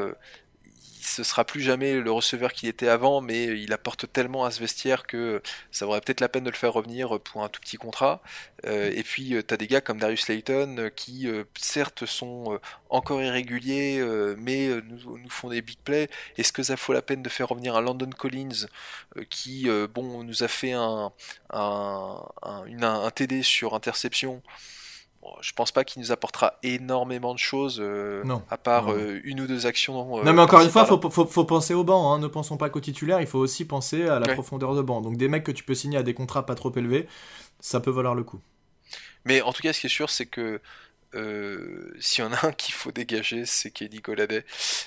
[1.10, 4.60] ce sera plus jamais le receveur qu'il était avant, mais il apporte tellement à ce
[4.60, 5.42] vestiaire que
[5.72, 8.22] ça vaudrait peut-être la peine de le faire revenir pour un tout petit contrat.
[8.66, 12.58] Euh, et puis euh, tu as des gars comme Darius Layton euh, qui certes sont
[12.88, 14.02] encore irréguliers,
[14.38, 16.08] mais nous, font des big plays.
[16.36, 18.66] Est-ce que ça vaut la peine de faire revenir un London Collins
[19.28, 21.10] qui bon nous a fait un
[23.14, 24.42] TD sur interception
[25.42, 29.46] je pense pas qu'il nous apportera énormément de choses, euh, à part euh, une ou
[29.46, 30.18] deux actions.
[30.18, 32.12] Euh, non, mais encore une fois, faut, faut, faut, penser au banc.
[32.12, 32.18] Hein.
[32.18, 35.00] Ne pensons pas qu'au titulaire, il faut aussi penser à la profondeur de banc.
[35.00, 37.06] Donc des mecs que tu peux signer à des contrats pas trop élevés,
[37.60, 38.40] ça peut valoir le coup.
[39.26, 40.60] Mais en tout cas, ce qui est sûr, c'est que
[41.98, 44.44] s'il y en a un qu'il faut dégager, c'est Kenny Goladay.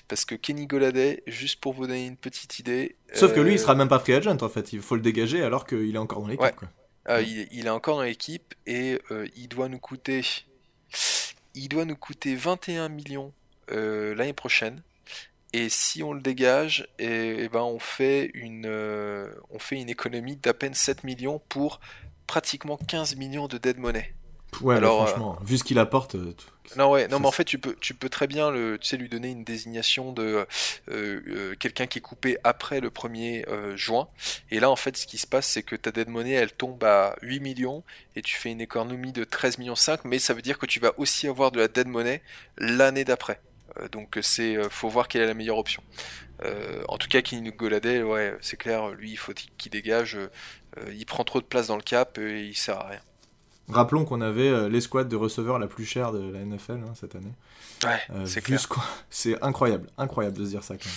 [0.07, 2.95] Parce que Kenny Goladay, juste pour vous donner une petite idée.
[3.13, 4.73] Sauf que lui, il sera même pas free agent en fait.
[4.73, 6.55] Il faut le dégager alors qu'il est encore dans l'équipe.
[7.09, 10.21] Euh, il, est encore dans l'équipe et euh, il doit nous coûter
[11.53, 13.33] il doit nous coûter 21 millions
[13.71, 14.81] euh, l'année prochaine.
[15.51, 18.67] Et si on le dégage, et, eh, et ben on fait une
[19.51, 21.79] on fait une économie d'à peine 7 millions pour
[22.25, 24.15] pratiquement 15 millions de dead money.
[24.61, 26.15] Ouais, Alors, franchement, vu ce qu'il apporte.
[26.77, 28.97] Non ouais, non mais en fait tu peux tu peux très bien le tu sais
[28.97, 30.45] lui donner une désignation de euh,
[30.89, 34.07] euh, quelqu'un qui est coupé après le 1er euh, juin
[34.49, 36.83] et là en fait ce qui se passe c'est que ta dead money elle tombe
[36.83, 37.83] à 8 millions
[38.15, 40.79] et tu fais une économie de 13 millions 5 mais ça veut dire que tu
[40.79, 42.21] vas aussi avoir de la dead money
[42.57, 43.39] l'année d'après.
[43.91, 45.83] donc c'est faut voir quelle est la meilleure option.
[46.87, 50.17] en tout cas Kenny Goladay ouais, c'est clair lui il faut qu'il dégage
[50.91, 53.01] il prend trop de place dans le cap et il sert à rien.
[53.69, 57.15] Rappelons qu'on avait euh, l'escouade de receveurs la plus chère de la NFL hein, cette
[57.15, 57.33] année.
[57.83, 58.59] Ouais, euh, c'est clair.
[59.09, 60.75] C'est incroyable, incroyable de se dire ça.
[60.75, 60.89] Quand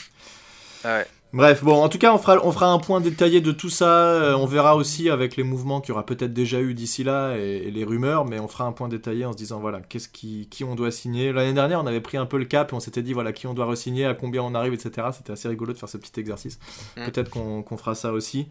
[0.84, 0.98] même.
[0.98, 1.06] Ouais.
[1.32, 3.88] Bref, bon, en tout cas, on fera, on fera un point détaillé de tout ça.
[3.88, 7.36] Euh, on verra aussi avec les mouvements qu'il y aura peut-être déjà eu d'ici là
[7.36, 10.48] et, les rumeurs, mais on fera un point détaillé en se disant voilà, qu'est-ce qui,
[10.50, 11.32] qui on doit signer.
[11.32, 13.46] L'année dernière, on avait pris un peu le cap et on s'était dit voilà, qui
[13.46, 15.08] on doit re-signer, à combien on arrive, etc.
[15.12, 16.58] C'était assez rigolo de faire ce petit exercice.
[16.96, 17.04] Mm.
[17.06, 18.46] Peut-être qu'on fera ça aussi.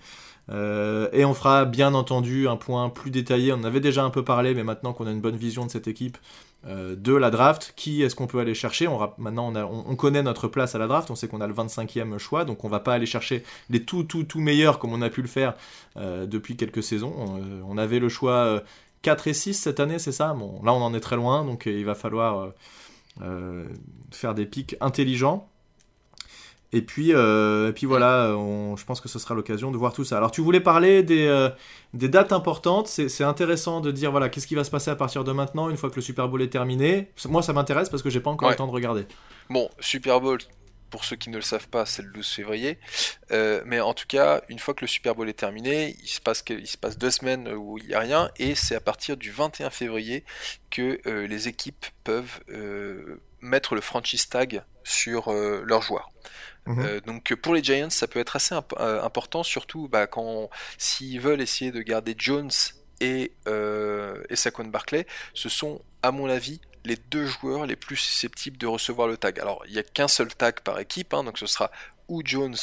[0.50, 3.52] Euh, et on fera bien entendu un point plus détaillé.
[3.52, 5.72] On en avait déjà un peu parlé, mais maintenant qu'on a une bonne vision de
[5.72, 6.18] cette équipe,
[6.68, 8.88] euh, de la draft, qui est-ce qu'on peut aller chercher?
[9.18, 9.54] Maintenant,
[9.88, 12.64] on, connaît notre place à la draft, on sait qu'on a le 25e choix, donc
[12.64, 15.28] on va pas aller chercher les tout, tout, tout meilleurs comme on a pu le
[15.28, 15.56] faire
[15.98, 17.14] euh, depuis quelques saisons.
[17.68, 18.64] On, avait le choix
[19.02, 20.28] 4 et 6 cette année, c'est ça?
[20.28, 22.50] Là on en est très loin, donc il va falloir
[24.12, 25.48] faire des pics intelligents.
[26.76, 28.28] Et puis, et puis voilà,
[28.76, 30.18] je pense que ce sera l'occasion de voir tout ça.
[30.18, 31.50] Alors tu voulais parler des,
[31.94, 35.24] des dates importantes, c'est intéressant de dire voilà qu'est-ce qui va se passer à partir
[35.24, 37.10] de maintenant, une fois que le Super Bowl est terminé.
[37.30, 39.06] Moi ça m'intéresse parce que j'ai pas encore le temps de regarder.
[39.50, 40.40] Bon, Super Bowl,
[40.90, 42.80] pour ceux qui ne le savent pas, c'est le 12 février.
[43.32, 46.22] Euh, mais en tout cas, une fois que le Super Bowl est terminé, il se
[46.22, 49.18] passe, il se passe deux semaines où il n'y a rien, et c'est à partir
[49.18, 50.24] du 21 février
[50.72, 56.10] que euh, les équipes peuvent euh, mettre le franchise tag sur leurs joueurs.
[56.68, 57.02] Mhm.
[57.02, 61.72] donc pour les Giants, ça peut être assez important, surtout bah, quand s'ils veulent essayer
[61.72, 62.50] de garder Jones
[63.02, 63.34] et,
[64.30, 68.68] et Saquon Barclay, ce sont à mon avis les deux joueurs les plus susceptibles de
[68.68, 69.40] recevoir le tag.
[69.40, 71.72] Alors, il n'y a qu'un seul tag par équipe, hein, donc ce sera
[72.08, 72.56] ou Jones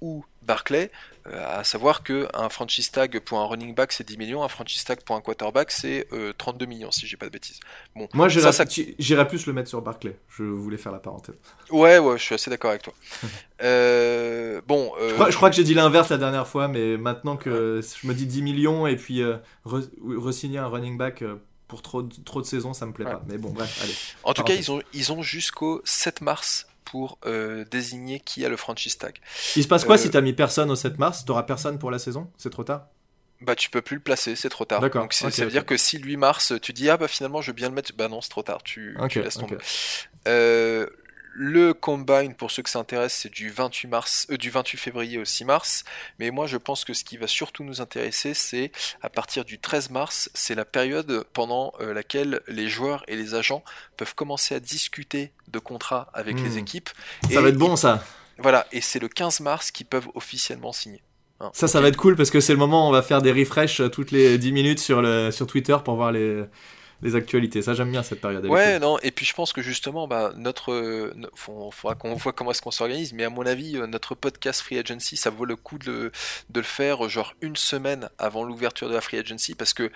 [0.00, 0.90] ou Barclay,
[1.26, 4.48] euh, à savoir que un franchise tag pour un running back c'est 10 millions, un
[4.48, 6.06] franchise tag pour un quarterback c'est
[6.38, 7.60] 32 euh, millions si j'ai pas de bêtises.
[7.96, 10.16] Bon, moi j'irais plus le mettre sur Barclay.
[10.28, 11.36] Je voulais faire la parenthèse.
[11.70, 12.94] Ouais ouais, je suis assez d'accord avec toi.
[13.62, 18.06] Euh, bon, je crois, que j'ai dit l'inverse la dernière fois, mais maintenant que je
[18.06, 19.22] me dis 10 millions et puis
[19.64, 21.24] re-signer un running back
[21.68, 23.22] pour trop, trop de saisons, ça me plaît pas.
[23.26, 23.94] Mais bon, bref, allez.
[24.24, 28.48] En tout cas, ils ont, ils ont jusqu'au 7 mars pour euh, désigner qui a
[28.48, 29.18] le franchise tag.
[29.56, 31.24] Il se passe quoi si euh, t'as mis personne au 7 mars?
[31.24, 32.30] T'auras personne pour la saison?
[32.36, 32.86] C'est trop tard?
[33.40, 34.80] Bah tu peux plus le placer, c'est trop tard.
[34.80, 37.54] Donc ça veut dire que si lui mars, tu dis ah bah finalement je veux
[37.54, 39.58] bien le mettre, bah non c'est trop tard, tu, tu laisses tomber.
[40.28, 40.86] Euh,
[41.34, 45.18] le combine, pour ceux que ça intéresse, c'est du 28 mars, euh, du 28 février
[45.18, 45.84] au 6 mars.
[46.18, 48.70] Mais moi, je pense que ce qui va surtout nous intéresser, c'est
[49.02, 53.34] à partir du 13 mars, c'est la période pendant euh, laquelle les joueurs et les
[53.34, 53.64] agents
[53.96, 56.58] peuvent commencer à discuter de contrats avec les hmm.
[56.58, 56.90] équipes.
[57.30, 58.04] Ça va être bon, ça.
[58.38, 61.02] Voilà, et c'est le 15 mars qu'ils peuvent officiellement signer.
[61.40, 61.50] Hein.
[61.52, 63.32] ça, ça va être cool parce que c'est le moment où on va faire des
[63.32, 66.44] refresh euh, toutes les 10 minutes sur, le, sur Twitter pour voir les,
[67.04, 67.62] les actualités.
[67.62, 68.44] Ça, j'aime bien cette période.
[68.46, 71.12] Ouais, non, et puis je pense que justement, bah, notre.
[71.16, 74.62] Il faudra qu'on voit comment est-ce qu'on s'organise, mais à mon avis, euh, notre podcast
[74.62, 76.10] Free Agency, ça vaut le coup de,
[76.50, 79.90] de le faire, genre une semaine avant l'ouverture de la Free Agency, parce que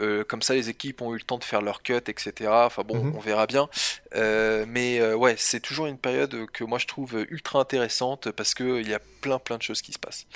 [0.00, 2.50] euh, comme ça, les équipes ont eu le temps de faire leur cut, etc.
[2.50, 3.16] Enfin bon, mhm.
[3.16, 3.68] on verra bien.
[4.14, 8.54] Euh, mais euh, ouais, c'est toujours une période que moi je trouve ultra intéressante parce
[8.54, 10.26] qu'il y a plein plein de choses qui se passent.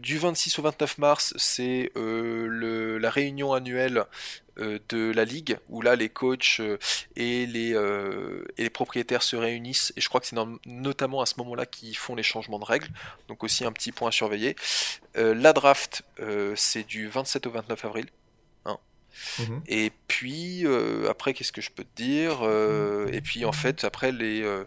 [0.00, 4.04] du 26 au 29 mars, c'est la réunion annuelle
[4.56, 6.62] de la ligue où là les coachs
[7.14, 7.72] et les,
[8.56, 11.96] et les propriétaires se réunissent et je crois que c'est notamment à ce moment-là qu'ils
[11.96, 12.88] font les changements de règles
[13.28, 14.56] donc aussi un petit point à surveiller
[15.14, 16.04] la draft
[16.54, 18.06] c'est du 27 au 29 avril
[19.38, 19.62] Mhm.
[19.66, 23.84] Et puis euh, après, qu'est-ce que je peux te dire euh, Et puis en fait,
[23.84, 24.64] après les, euh,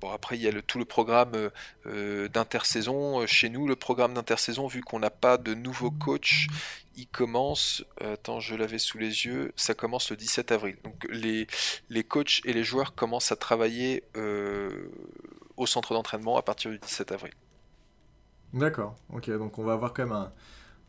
[0.00, 1.50] bon après il y a le, tout le programme
[1.84, 3.26] d'intersaison.
[3.26, 6.48] Chez nous, le programme d'intersaison, vu qu'on n'a pas de nouveau coach,
[6.96, 7.84] il commence.
[8.00, 9.52] Attends, je l'avais sous les yeux.
[9.56, 10.76] Ça commence le 17 avril.
[10.84, 11.46] Donc les
[11.90, 14.04] les coachs et les joueurs commencent à travailler
[15.56, 17.32] au centre d'entraînement à partir du 17 avril.
[18.52, 18.96] D'accord.
[19.10, 20.32] Ok, donc on va avoir quand même un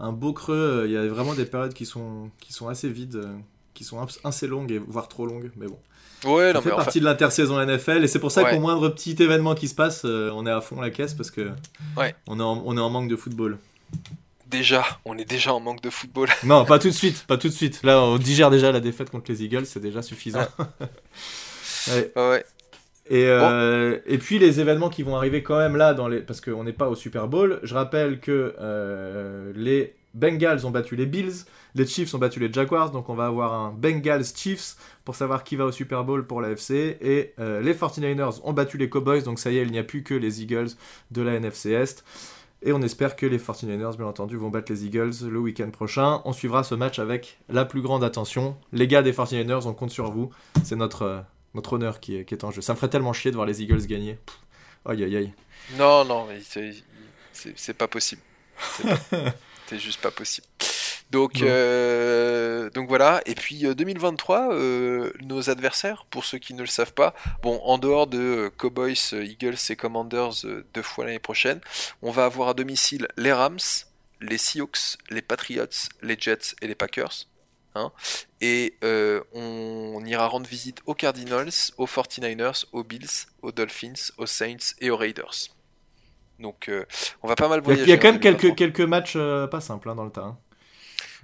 [0.04, 0.84] un beau creux.
[0.86, 3.36] Il y a vraiment des périodes qui sont, qui sont assez vides, euh,
[3.74, 5.80] qui sont assez longues, et voire trop longues, mais bon.
[6.26, 9.56] Ouais, ça fait partie de l'intersaison NFL et c'est pour ça qu'au moindre petit événement
[9.56, 11.51] qui se passe, euh, on est à fond la caisse parce que
[11.97, 12.16] ouais.
[12.28, 13.58] on, est en, on est en manque de football.
[14.47, 16.30] Déjà, on est déjà en manque de football.
[16.45, 17.84] non, pas tout de suite, pas tout de suite.
[17.84, 20.47] Là, on digère déjà la défaite contre les Eagles, c'est déjà suffisant.
[21.89, 22.14] ouais.
[22.16, 22.45] ouais.
[23.10, 26.20] Et, euh, et puis les événements qui vont arriver quand même là, dans les...
[26.20, 27.60] parce qu'on n'est pas au Super Bowl.
[27.64, 31.45] Je rappelle que euh, les Bengals ont battu les Bills,
[31.76, 35.43] les Chiefs ont battu les Jaguars, donc on va avoir un Bengals Chiefs pour savoir
[35.43, 36.97] qui va au Super Bowl pour la FC.
[37.01, 39.84] Et euh, les 49ers ont battu les Cowboys, donc ça y est, il n'y a
[39.84, 40.70] plus que les Eagles
[41.12, 42.04] de la NFC Est.
[42.66, 46.22] Et on espère que les 49ers, bien entendu, vont battre les Eagles le week-end prochain.
[46.24, 48.56] On suivra ce match avec la plus grande attention.
[48.72, 50.30] Les gars des 49ers, on compte sur vous.
[50.64, 52.62] C'est notre notre honneur qui est, qui est en jeu.
[52.62, 54.18] Ça me ferait tellement chier de voir les Eagles gagner.
[54.86, 55.34] Aïe aïe aïe.
[55.78, 56.28] Non, non,
[57.32, 58.22] c'est pas possible.
[59.68, 60.45] C'est juste pas possible.
[61.10, 63.22] Donc, euh, donc voilà.
[63.26, 67.62] Et puis 2023, euh, euh, nos adversaires, pour ceux qui ne le savent pas, bon,
[67.64, 70.32] en dehors de Cowboys, Eagles et Commanders
[70.74, 71.62] deux fois l'année prochaine,
[72.01, 73.60] on va avoir à domicile les Rams,
[74.22, 75.66] les Seahawks, les Patriots,
[76.01, 77.28] les Jets et les Packers.
[77.76, 77.91] Hein.
[78.39, 84.28] et euh, on, ira rendre visite aux Cardinals, aux 49ers, aux Bills, aux Dolphins, aux
[84.28, 85.49] Saints et aux Raiders.
[86.39, 86.86] Donc euh,
[87.24, 87.86] on va pas mal voyager.
[87.86, 90.21] Il y a quand même quelques, quelques matchs euh, pas simples hein, dans le tas.
[90.21, 90.38] Hein.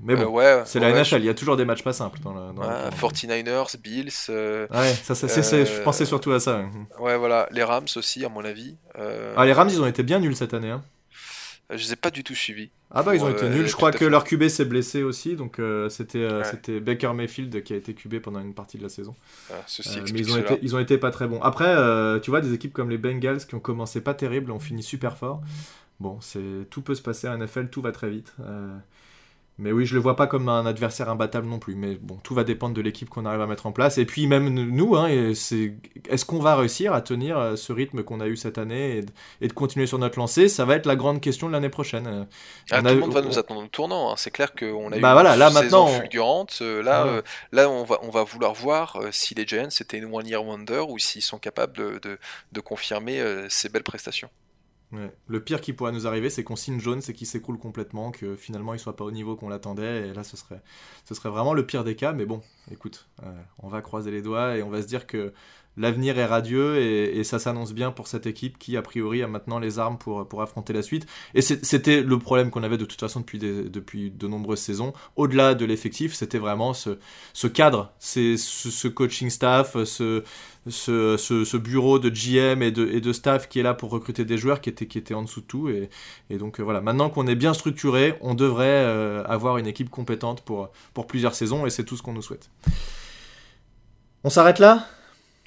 [0.02, 2.34] Mais bon, ouais, c'est la NHL, il y a toujours des matchs pas simples dans
[2.34, 4.06] le, 49ers, Bills.
[4.30, 6.64] ouais, ça, ça je pensais surtout à ça.
[7.00, 8.78] Ouais, voilà, les Rams aussi, à mon avis.
[9.36, 10.74] Ah, les Rams, ils ont été bien nuls cette année.
[11.70, 12.70] Je les ai pas du tout suivis.
[12.92, 13.68] Ah bah ils ont été nuls.
[13.68, 17.76] Je crois que leur QB s'est blessé aussi, donc c'était c'était Baker Mayfield qui a
[17.76, 19.16] été QB pendant une partie de la saison.
[19.52, 19.56] Ah,
[20.12, 21.42] mais ils ont été ils ont été pas très bons.
[21.42, 21.76] Après,
[22.22, 25.18] tu vois des équipes comme les Bengals qui ont commencé pas terrible, ont fini super
[25.18, 25.42] fort.
[26.00, 28.34] Bon, c'est tout peut se passer à NFL, tout va très vite.
[29.60, 31.76] Mais oui, je le vois pas comme un adversaire imbattable non plus.
[31.76, 33.98] Mais bon, tout va dépendre de l'équipe qu'on arrive à mettre en place.
[33.98, 38.22] Et puis même nous, hein, est-ce qu'on va réussir à tenir euh, ce rythme qu'on
[38.22, 39.04] a eu cette année
[39.42, 40.48] et de, continuer sur notre lancée?
[40.48, 42.28] Ça va être la grande question de l'année prochaine.
[42.72, 44.12] Ah, tout le monde va nous attendre au tournant.
[44.12, 44.16] Hein.
[44.18, 46.60] C'est clair qu'on a bah eu voilà, une là, saison fulgurante.
[46.62, 50.06] Euh, là, euh, là on, va, on va vouloir voir si les Giants c'était une
[50.06, 52.18] one-year wonder ou s'ils sont capables de, de,
[52.54, 54.30] de confirmer ces belles prestations.
[54.92, 58.36] Le pire qui pourrait nous arriver, c'est qu'on signe jaune, c'est qu'il s'écroule complètement, que
[58.36, 60.62] finalement il soit pas au niveau qu'on l'attendait, et là ce serait,
[61.06, 62.12] ce serait vraiment le pire des cas.
[62.12, 65.34] Mais bon, écoute, euh, on va croiser les doigts et on va se dire que
[65.78, 69.60] l'avenir est radieux et, ça s'annonce bien pour cette équipe qui, a priori, a maintenant
[69.60, 71.06] les armes pour, pour affronter la suite.
[71.36, 74.94] Et c'était le problème qu'on avait de toute façon depuis, depuis de nombreuses saisons.
[75.16, 76.98] Au-delà de l'effectif, c'était vraiment ce,
[77.48, 80.24] cadre, ce, coaching staff, ce,
[80.68, 84.38] ce, bureau de GM et de, et de staff qui est là pour recruter des
[84.38, 85.70] joueurs qui étaient, qui étaient en dessous de tout.
[85.70, 85.90] Et,
[86.30, 89.90] et donc euh, voilà, maintenant qu'on est bien structuré, on devrait euh, avoir une équipe
[89.90, 92.50] compétente pour, pour plusieurs saisons et c'est tout ce qu'on nous souhaite.
[94.24, 94.88] On s'arrête là?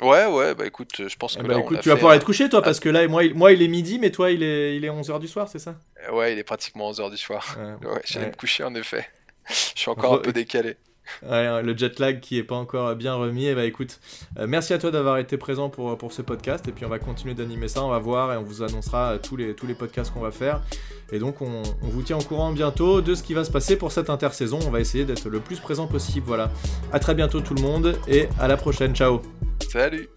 [0.00, 2.62] Ouais, ouais, bah écoute, je pense que bah, écoute, tu vas pouvoir être couché, toi,
[2.62, 4.88] parce que là, moi il, moi, il est midi, mais toi, il est, il est
[4.88, 5.76] 11h du soir, c'est ça?
[6.12, 7.56] Ouais, il est pratiquement 11h du soir.
[7.82, 9.06] Ouais, j'allais me coucher, en effet.
[9.48, 10.76] je suis encore un peu décalé.
[11.28, 13.46] Ouais, le jet lag qui est pas encore bien remis.
[13.46, 14.00] Et eh bah ben, écoute,
[14.38, 16.66] euh, merci à toi d'avoir été présent pour, pour ce podcast.
[16.68, 19.36] Et puis on va continuer d'animer ça, on va voir et on vous annoncera tous
[19.36, 20.60] les, tous les podcasts qu'on va faire.
[21.12, 23.76] Et donc on, on, vous tient au courant bientôt de ce qui va se passer
[23.76, 24.58] pour cette intersaison.
[24.66, 26.26] On va essayer d'être le plus présent possible.
[26.26, 26.50] Voilà.
[26.92, 28.94] À très bientôt tout le monde et à la prochaine.
[28.94, 29.20] Ciao.
[29.70, 30.08] Salut